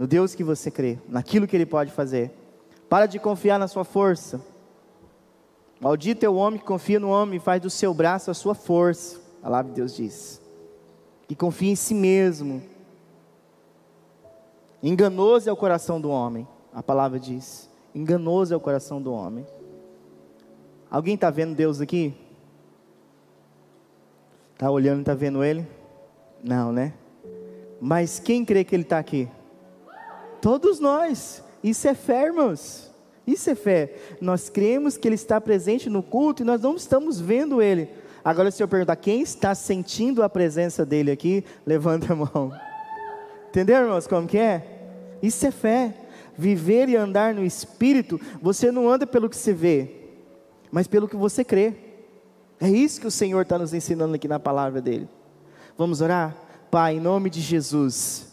no 0.00 0.06
Deus 0.06 0.34
que 0.34 0.42
você 0.42 0.70
crê, 0.70 0.98
naquilo 1.06 1.46
que 1.46 1.54
Ele 1.54 1.66
pode 1.66 1.92
fazer. 1.92 2.30
Para 2.88 3.04
de 3.04 3.18
confiar 3.18 3.58
na 3.58 3.68
sua 3.68 3.84
força. 3.84 4.40
Maldito 5.78 6.24
é 6.24 6.28
o 6.28 6.36
homem 6.36 6.58
que 6.58 6.64
confia 6.64 6.98
no 6.98 7.10
homem 7.10 7.36
e 7.36 7.38
faz 7.38 7.60
do 7.60 7.68
seu 7.68 7.92
braço 7.92 8.30
a 8.30 8.34
sua 8.34 8.54
força. 8.54 9.20
A 9.40 9.42
palavra 9.42 9.70
de 9.70 9.76
Deus 9.76 9.94
diz. 9.94 10.40
Que 11.28 11.34
confia 11.34 11.72
em 11.72 11.76
si 11.76 11.92
mesmo. 11.92 12.62
Enganoso 14.82 15.50
é 15.50 15.52
o 15.52 15.56
coração 15.56 16.00
do 16.00 16.08
homem, 16.08 16.48
a 16.72 16.82
palavra 16.82 17.20
diz. 17.20 17.68
Enganoso 17.94 18.54
é 18.54 18.56
o 18.56 18.60
coração 18.60 19.02
do 19.02 19.12
homem. 19.12 19.46
Alguém 20.90 21.14
está 21.14 21.28
vendo 21.28 21.54
Deus 21.54 21.78
aqui? 21.78 22.14
Está 24.54 24.70
olhando 24.70 25.00
e 25.00 25.02
está 25.02 25.12
vendo 25.12 25.44
Ele? 25.44 25.68
Não, 26.42 26.72
né? 26.72 26.94
Mas 27.78 28.18
quem 28.18 28.46
crê 28.46 28.64
que 28.64 28.74
Ele 28.74 28.84
está 28.84 28.98
aqui? 28.98 29.28
Todos 30.40 30.80
nós. 30.80 31.42
Isso 31.62 31.86
é 31.86 31.94
fé, 31.94 32.26
irmãos. 32.26 32.90
Isso 33.26 33.50
é 33.50 33.54
fé. 33.54 33.94
Nós 34.20 34.48
cremos 34.48 34.96
que 34.96 35.06
Ele 35.06 35.14
está 35.14 35.40
presente 35.40 35.88
no 35.88 36.02
culto 36.02 36.42
e 36.42 36.46
nós 36.46 36.60
não 36.62 36.76
estamos 36.76 37.20
vendo 37.20 37.60
Ele. 37.62 37.88
Agora, 38.24 38.50
se 38.50 38.62
eu 38.62 38.68
perguntar 38.68 38.96
quem 38.96 39.22
está 39.22 39.54
sentindo 39.54 40.22
a 40.22 40.28
presença 40.28 40.84
dele 40.84 41.10
aqui, 41.10 41.44
levanta 41.64 42.12
a 42.12 42.16
mão. 42.16 42.52
Entendeu, 43.48 43.82
irmãos, 43.82 44.06
como 44.06 44.26
que 44.26 44.38
é? 44.38 44.64
Isso 45.22 45.46
é 45.46 45.50
fé. 45.50 45.94
Viver 46.36 46.88
e 46.88 46.96
andar 46.96 47.34
no 47.34 47.44
Espírito, 47.44 48.20
você 48.40 48.70
não 48.70 48.88
anda 48.88 49.06
pelo 49.06 49.28
que 49.28 49.36
se 49.36 49.52
vê, 49.52 49.90
mas 50.70 50.86
pelo 50.86 51.08
que 51.08 51.16
você 51.16 51.44
crê. 51.44 51.74
É 52.58 52.68
isso 52.68 53.00
que 53.00 53.06
o 53.06 53.10
Senhor 53.10 53.42
está 53.42 53.58
nos 53.58 53.74
ensinando 53.74 54.14
aqui 54.14 54.28
na 54.28 54.38
palavra 54.38 54.80
dele. 54.80 55.08
Vamos 55.76 56.00
orar? 56.00 56.34
Pai, 56.70 56.96
em 56.96 57.00
nome 57.00 57.28
de 57.28 57.40
Jesus, 57.40 58.29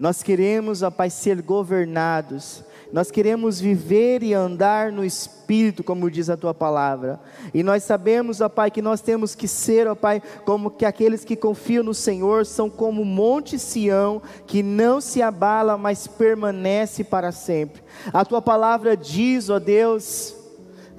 nós 0.00 0.22
queremos, 0.22 0.82
ó 0.82 0.90
Pai, 0.90 1.10
ser 1.10 1.40
governados 1.40 2.64
nós 2.92 3.10
queremos 3.10 3.60
viver 3.60 4.22
e 4.22 4.34
andar 4.34 4.90
no 4.90 5.04
Espírito, 5.04 5.84
como 5.84 6.10
diz 6.10 6.28
a 6.28 6.36
tua 6.36 6.52
palavra. 6.52 7.20
E 7.54 7.62
nós 7.62 7.84
sabemos, 7.84 8.40
ó 8.40 8.48
Pai, 8.48 8.70
que 8.70 8.82
nós 8.82 9.00
temos 9.00 9.34
que 9.34 9.46
ser, 9.46 9.86
ó 9.86 9.94
Pai, 9.94 10.20
como 10.44 10.70
que 10.70 10.84
aqueles 10.84 11.24
que 11.24 11.36
confiam 11.36 11.84
no 11.84 11.94
Senhor 11.94 12.44
são 12.44 12.68
como 12.68 13.02
o 13.02 13.04
Monte 13.04 13.58
Sião, 13.58 14.20
que 14.44 14.60
não 14.62 15.00
se 15.00 15.22
abala, 15.22 15.78
mas 15.78 16.08
permanece 16.08 17.04
para 17.04 17.30
sempre. 17.30 17.82
A 18.12 18.24
tua 18.24 18.42
palavra 18.42 18.96
diz, 18.96 19.48
ó 19.50 19.60
Deus, 19.60 20.34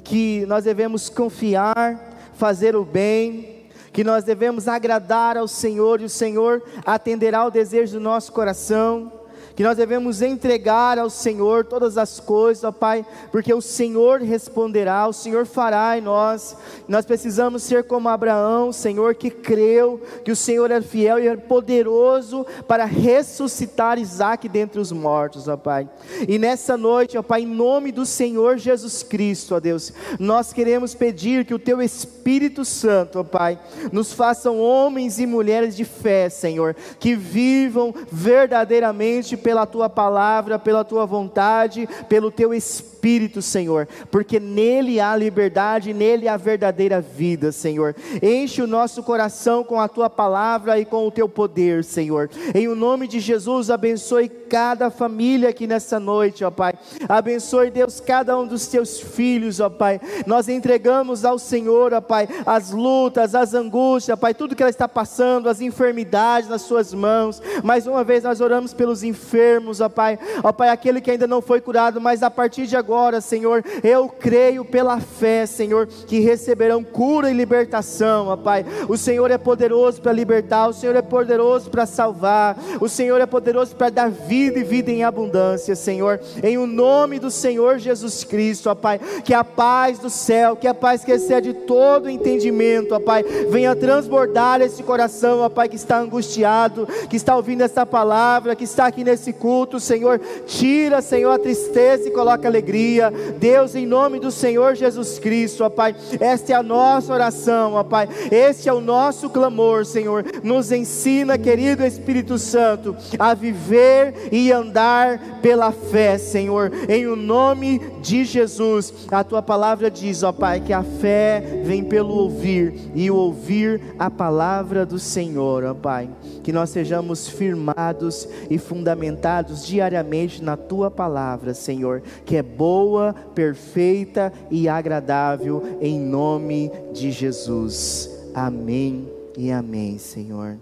que 0.02 0.46
nós 0.46 0.64
devemos 0.64 1.10
confiar, 1.10 2.32
fazer 2.36 2.74
o 2.74 2.86
bem, 2.86 3.51
que 3.92 4.04
nós 4.04 4.24
devemos 4.24 4.68
agradar 4.68 5.38
ao 5.38 5.48
Senhor 5.48 6.02
e 6.02 6.06
o 6.06 6.10
Senhor 6.10 6.64
atenderá 6.86 7.40
ao 7.40 7.52
desejo 7.52 7.94
do 7.94 8.00
nosso 8.00 8.32
coração 8.32 9.21
que 9.62 9.68
nós 9.68 9.78
devemos 9.78 10.24
entregar 10.24 10.98
ao 10.98 11.08
Senhor 11.08 11.64
todas 11.66 11.96
as 11.96 12.20
coisas, 12.20 12.64
ó 12.64 12.72
Pai, 12.72 13.06
porque 13.32 13.54
o 13.54 13.62
Senhor 13.62 14.20
responderá, 14.20 15.08
o 15.08 15.14
Senhor 15.14 15.46
fará 15.46 15.96
em 15.96 16.02
nós. 16.02 16.58
Nós 16.88 17.06
precisamos 17.06 17.62
ser 17.62 17.84
como 17.84 18.10
Abraão, 18.10 18.74
Senhor, 18.74 19.14
que 19.14 19.30
creu 19.30 20.02
que 20.26 20.32
o 20.32 20.36
Senhor 20.36 20.72
é 20.72 20.82
fiel 20.82 21.20
e 21.20 21.28
é 21.28 21.36
poderoso 21.36 22.44
para 22.68 22.86
ressuscitar 22.86 24.00
Isaac 24.00 24.50
dentre 24.50 24.80
os 24.80 24.92
mortos, 24.92 25.48
ó 25.48 25.56
Pai. 25.56 25.88
E 26.28 26.40
nessa 26.40 26.76
noite, 26.76 27.16
ó 27.16 27.22
Pai, 27.22 27.42
em 27.42 27.46
nome 27.46 27.92
do 27.92 28.04
Senhor 28.04 28.58
Jesus 28.58 29.04
Cristo, 29.04 29.54
ó 29.54 29.60
Deus, 29.60 29.94
nós 30.18 30.52
queremos 30.52 30.96
pedir 30.96 31.46
que 31.46 31.54
o 31.54 31.60
Teu 31.60 31.84
Espírito 31.84 32.66
Santo, 32.66 33.20
ó 33.20 33.24
Pai, 33.24 33.60
nos 33.92 34.12
façam 34.12 34.60
homens 34.60 35.20
e 35.20 35.28
mulheres 35.28 35.76
de 35.76 35.86
fé, 35.86 36.30
Senhor, 36.30 36.76
que 37.00 37.16
vivam 37.16 37.94
verdadeiramente 38.12 39.38
pela 39.38 39.51
tua 39.66 39.90
palavra, 39.90 40.58
pela 40.58 40.84
tua 40.84 41.06
vontade, 41.06 41.88
pelo 42.08 42.32
teu 42.32 42.54
espírito, 42.54 43.42
Senhor, 43.42 43.88
porque 44.10 44.40
nele 44.40 45.00
há 45.00 45.16
liberdade, 45.16 45.94
nele 45.94 46.28
há 46.28 46.38
verdadeira 46.38 47.02
vida, 47.02 47.52
Senhor. 47.52 47.96
Enche 48.22 48.62
o 48.62 48.68
nosso 48.68 49.02
coração 49.04 49.64
com 49.64 49.80
a 49.80 49.88
tua 49.88 50.10
palavra 50.10 50.80
e 50.80 50.86
com 50.86 51.08
o 51.08 51.12
teu 51.12 51.28
poder, 51.28 51.84
Senhor. 51.84 52.30
Em 52.54 52.68
o 52.68 52.76
nome 52.76 53.08
de 53.08 53.20
Jesus, 53.20 53.70
abençoe 53.70 54.30
cada 54.30 54.92
família 54.92 55.50
aqui 55.50 55.66
nessa 55.66 56.00
noite, 56.00 56.44
ó 56.44 56.52
Pai. 56.52 56.74
Abençoe, 57.10 57.72
Deus, 57.72 58.00
cada 58.00 58.38
um 58.38 58.46
dos 58.46 58.68
teus 58.68 59.00
filhos, 59.00 59.60
ó 59.60 59.70
Pai. 59.70 60.00
Nós 60.28 60.48
entregamos 60.48 61.26
ao 61.26 61.40
Senhor, 61.40 61.94
ó 61.94 62.02
Pai, 62.02 62.28
as 62.46 62.72
lutas, 62.72 63.34
as 63.34 63.54
angústias, 63.54 64.20
Pai, 64.20 64.34
tudo 64.34 64.56
que 64.56 64.62
ela 64.62 64.70
está 64.70 64.88
passando, 64.88 65.50
as 65.50 65.62
enfermidades 65.62 66.50
nas 66.50 66.62
suas 66.62 66.94
mãos. 66.94 67.42
Mais 67.64 67.88
uma 67.88 68.04
vez 68.04 68.24
nós 68.24 68.42
oramos 68.42 68.74
pelos 68.74 69.04
enfermos 69.04 69.41
enfermos, 69.42 69.82
ó 69.82 69.90
Pai. 69.90 70.20
Ó 70.44 70.52
Pai, 70.52 70.70
aquele 70.70 71.02
que 71.02 71.10
ainda 71.10 71.26
não 71.26 71.42
foi 71.42 71.60
curado, 71.60 72.00
mas 72.00 72.22
a 72.22 72.30
partir 72.30 72.68
de 72.68 72.78
agora, 72.78 73.20
Senhor, 73.20 73.64
eu 73.84 74.08
creio 74.08 74.64
pela 74.64 75.00
fé, 75.00 75.46
Senhor, 75.46 75.88
que 75.88 76.20
receberão 76.20 76.84
cura 76.84 77.30
e 77.30 77.34
libertação, 77.34 78.28
ó 78.28 78.38
Pai. 78.38 78.66
O 78.88 78.98
Senhor 78.98 79.32
é 79.32 79.38
poderoso 79.38 80.02
para 80.02 80.12
libertar, 80.12 80.68
o 80.68 80.74
Senhor 80.74 80.96
é 80.96 81.02
poderoso 81.02 81.70
para 81.70 81.86
salvar, 81.86 82.58
o 82.80 82.88
Senhor 82.88 83.20
é 83.20 83.26
poderoso 83.26 83.76
para 83.76 83.90
dar 83.90 84.10
vida 84.10 84.60
e 84.60 84.64
vida 84.64 84.92
em 84.92 85.04
abundância, 85.04 85.76
Senhor. 85.76 86.20
Em 86.44 86.58
o 86.58 86.68
nome 86.68 87.20
do 87.20 87.32
Senhor 87.32 87.80
Jesus 87.80 88.24
Cristo, 88.24 88.70
ó 88.70 88.76
Pai, 88.76 89.00
que 89.24 89.34
a 89.34 89.44
paz 89.44 90.00
do 90.00 90.10
céu, 90.10 90.56
que 90.56 90.68
a 90.68 90.74
paz 90.74 91.04
que 91.04 91.12
excede 91.12 91.54
todo 91.54 92.10
entendimento, 92.10 92.94
ó 92.94 93.00
Pai, 93.00 93.24
venha 93.50 93.76
transbordar 93.76 94.62
esse 94.62 94.84
coração, 94.84 95.40
ó 95.40 95.50
Pai, 95.50 95.68
que 95.68 95.76
está 95.76 96.00
angustiado, 96.00 96.88
que 97.10 97.16
está 97.16 97.36
ouvindo 97.36 97.62
essa 97.62 97.86
palavra, 97.86 98.56
que 98.56 98.64
está 98.64 98.86
aqui 98.86 99.04
nesse 99.04 99.21
culto, 99.34 99.80
Senhor. 99.80 100.20
Tira, 100.46 101.02
Senhor, 101.02 101.32
a 101.32 101.40
tristeza 101.40 102.08
e 102.08 102.12
coloca 102.12 102.48
alegria. 102.48 103.12
Deus, 103.38 103.76
em 103.76 103.86
nome 103.86 104.20
do 104.20 104.32
Senhor 104.32 104.76
Jesus 104.76 105.20
Cristo, 105.20 105.64
ó 105.64 105.70
Pai, 105.70 105.96
esta 106.20 106.54
é 106.54 106.56
a 106.56 106.64
nossa 106.64 107.14
oração, 107.14 107.74
ó 107.74 107.84
Pai. 107.84 108.08
Este 108.32 108.70
é 108.70 108.74
o 108.74 108.82
nosso 108.82 109.30
clamor, 109.30 109.86
Senhor. 109.86 110.24
Nos 110.44 110.72
ensina, 110.72 111.38
querido 111.38 111.86
Espírito 111.86 112.38
Santo, 112.38 112.96
a 113.20 113.34
viver 113.34 114.30
e 114.32 114.52
andar 114.52 115.40
pela 115.42 115.72
fé, 115.72 116.18
Senhor. 116.18 116.72
Em 116.88 117.08
o 117.08 117.16
nome 117.16 117.80
de 118.02 118.24
Jesus. 118.24 118.94
A 119.12 119.24
tua 119.24 119.42
palavra 119.42 119.92
diz, 119.92 120.24
ó 120.24 120.32
Pai, 120.32 120.60
que 120.60 120.74
a 120.74 120.84
fé 120.84 121.62
vem 121.66 121.84
pelo 121.84 122.14
ouvir 122.14 122.74
e 122.96 123.10
ouvir 123.12 123.82
a 123.98 124.10
palavra 124.10 124.86
do 124.86 125.00
Senhor, 125.00 125.64
ó 125.64 125.74
Pai. 125.74 126.10
Que 126.44 126.52
nós 126.52 126.70
sejamos 126.70 127.28
firmados 127.28 128.28
e 128.50 128.58
fundamentados 128.58 129.66
diariamente 129.66 130.44
na 130.44 130.58
tua 130.58 130.90
palavra, 130.90 131.54
Senhor, 131.54 132.02
que 132.26 132.36
é 132.36 132.44
boa, 132.44 133.14
perfeita 133.36 134.32
e 134.50 134.68
agradável, 134.68 135.78
em 135.82 136.00
nome 136.00 136.72
de 136.94 137.12
Jesus. 137.12 138.10
Amém 138.34 139.10
e 139.38 139.52
amém, 139.52 139.98
Senhor. 139.98 140.58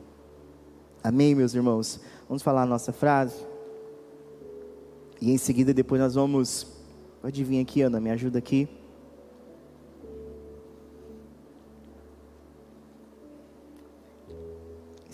Amém, 1.03 1.33
meus 1.33 1.53
irmãos. 1.53 1.99
Vamos 2.27 2.43
falar 2.43 2.63
a 2.63 2.65
nossa 2.65 2.91
frase? 2.91 3.35
E 5.21 5.31
em 5.31 5.37
seguida, 5.37 5.73
depois 5.73 6.01
nós 6.01 6.15
vamos. 6.15 6.67
Pode 7.21 7.43
vir 7.43 7.59
aqui, 7.59 7.81
Ana, 7.81 7.99
me 7.99 8.09
ajuda 8.11 8.39
aqui. 8.39 8.78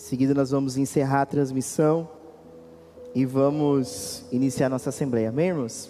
Seguida, 0.05 0.35
nós 0.35 0.51
vamos 0.51 0.77
encerrar 0.77 1.23
a 1.23 1.25
transmissão 1.25 2.07
e 3.15 3.25
vamos 3.25 4.23
iniciar 4.31 4.69
nossa 4.69 4.89
assembleia. 4.89 5.29
Amém, 5.29 5.47
irmãos? 5.47 5.89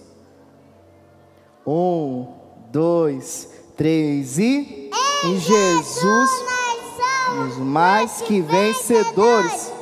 Um, 1.67 2.25
dois, 2.71 3.49
três 3.75 4.39
e. 4.39 4.89
Em 5.25 5.38
Jesus, 5.38 6.30
somos 7.25 7.58
mais 7.58 8.21
que 8.21 8.39
vencedores. 8.39 9.74